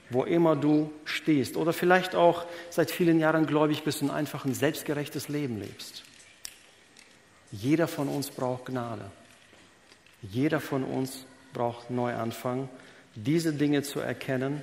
wo 0.09 0.23
immer 0.23 0.57
du 0.57 0.91
stehst. 1.05 1.55
Oder 1.55 1.71
vielleicht 1.71 2.15
auch 2.15 2.45
seit 2.69 2.91
vielen 2.91 3.19
Jahren 3.19 3.45
gläubig 3.45 3.83
bist 3.83 4.01
und 4.01 4.09
einfach 4.09 4.43
ein 4.43 4.53
selbstgerechtes 4.53 5.29
Leben 5.29 5.59
lebst. 5.59 6.03
Jeder 7.51 7.87
von 7.87 8.07
uns 8.07 8.29
braucht 8.29 8.65
Gnade. 8.65 9.11
Jeder 10.21 10.59
von 10.59 10.83
uns 10.83 11.25
braucht 11.53 11.89
Neuanfang, 11.89 12.69
diese 13.15 13.53
Dinge 13.53 13.83
zu 13.83 13.99
erkennen 13.99 14.61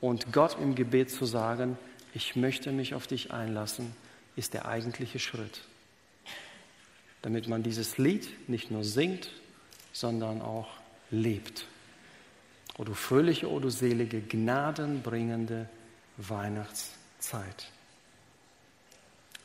und 0.00 0.32
Gott 0.32 0.58
im 0.60 0.74
Gebet 0.74 1.10
zu 1.10 1.26
sagen, 1.26 1.78
ich 2.12 2.36
möchte 2.36 2.72
mich 2.72 2.94
auf 2.94 3.06
dich 3.06 3.32
einlassen, 3.32 3.94
ist 4.36 4.54
der 4.54 4.66
eigentliche 4.66 5.18
Schritt. 5.18 5.62
Damit 7.22 7.48
man 7.48 7.62
dieses 7.62 7.98
Lied 7.98 8.48
nicht 8.48 8.70
nur 8.70 8.84
singt, 8.84 9.30
sondern 9.92 10.42
auch 10.42 10.68
lebt. 11.10 11.66
O 12.76 12.84
du 12.84 12.94
fröhliche, 12.94 13.48
o 13.50 13.60
du 13.60 13.70
selige, 13.70 14.20
gnadenbringende 14.20 15.68
Weihnachtszeit. 16.16 17.70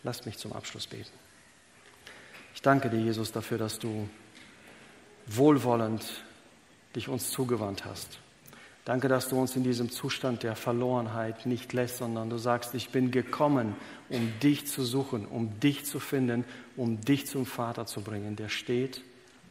Lass 0.04 0.26
mich 0.26 0.38
zum 0.38 0.54
Abschluss 0.54 0.88
beten. 0.88 1.29
Ich 2.54 2.62
danke 2.62 2.90
dir, 2.90 3.00
Jesus, 3.00 3.32
dafür, 3.32 3.58
dass 3.58 3.80
du 3.80 4.10
wohlwollend 5.28 6.24
dich 6.96 7.08
uns 7.08 7.32
zugewandt 7.32 7.86
hast. 7.86 8.20
Danke, 8.86 9.08
dass 9.08 9.30
du 9.30 9.40
uns 9.40 9.56
in 9.56 9.64
diesem 9.64 9.92
Zustand 9.92 10.42
der 10.42 10.56
Verlorenheit 10.56 11.46
nicht 11.46 11.74
lässt, 11.74 11.98
sondern 11.98 12.30
du 12.30 12.38
sagst, 12.38 12.74
ich 12.74 12.90
bin 12.90 13.12
gekommen, 13.12 13.76
um 14.10 14.34
dich 14.40 14.66
zu 14.66 14.84
suchen, 14.84 15.28
um 15.28 15.60
dich 15.60 15.86
zu 15.86 16.00
finden, 16.00 16.44
um 16.76 17.00
dich 17.00 17.28
zum 17.28 17.46
Vater 17.46 17.86
zu 17.86 18.02
bringen, 18.02 18.36
der 18.36 18.50
steht 18.50 19.04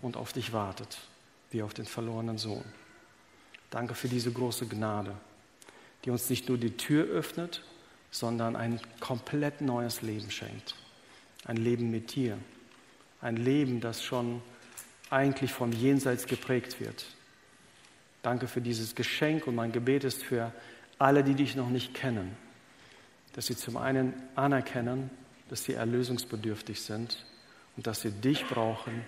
und 0.03 0.16
auf 0.16 0.32
dich 0.32 0.53
wartet, 0.53 0.99
wie 1.51 1.62
auf 1.62 1.72
den 1.72 1.84
verlorenen 1.84 2.36
Sohn. 2.36 2.64
Danke 3.70 3.94
für 3.94 4.09
diese 4.09 4.32
große 4.32 4.66
Gnade, 4.66 5.14
die 6.05 6.11
uns 6.11 6.28
nicht 6.30 6.49
nur 6.49 6.59
die 6.59 6.76
Tür 6.76 7.05
öffnet, 7.05 7.62
sondern 8.11 8.57
ein 8.57 8.80
komplett 8.99 9.61
neues 9.61 10.03
Leben 10.03 10.30
schenkt. 10.30 10.74
Ein 11.44 11.59
Leben 11.59 11.90
mit 11.90 12.14
dir. 12.14 12.38
Ein 13.21 13.37
Leben, 13.37 13.81
das 13.81 14.03
schon 14.03 14.43
eigentlich 15.11 15.53
vom 15.53 15.73
Jenseits 15.73 16.27
geprägt 16.27 16.81
wird. 16.81 17.07
Danke 18.23 18.49
für 18.49 18.61
dieses 18.61 18.95
Geschenk 18.95 19.47
und 19.47 19.55
mein 19.55 19.73
Gebet 19.73 20.05
ist 20.05 20.23
für 20.23 20.53
alle, 20.99 21.25
die 21.25 21.35
dich 21.35 21.57
noch 21.57 21.71
nicht 21.71 21.95
kennen, 21.95 22.37
dass 23.35 23.47
sie 23.47 23.57
zum 23.57 23.77
einen 23.77 24.14
anerkennen, 24.35 25.11
dass 25.49 25.64
sie 25.64 25.75
erlösungsbedürftig 25.75 26.81
sind 26.83 27.25
und 27.77 27.87
dass 27.87 28.03
sie 28.03 28.11
dich 28.11 28.45
brauchen, 28.47 29.05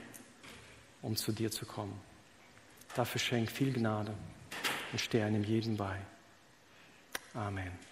um 1.02 1.16
zu 1.16 1.32
dir 1.32 1.50
zu 1.50 1.66
kommen. 1.66 2.00
Dafür 2.94 3.20
schenk 3.20 3.50
viel 3.50 3.72
Gnade 3.72 4.14
und 4.92 5.00
stehe 5.00 5.24
einem 5.24 5.44
jeden 5.44 5.76
bei. 5.76 5.96
Amen. 7.34 7.89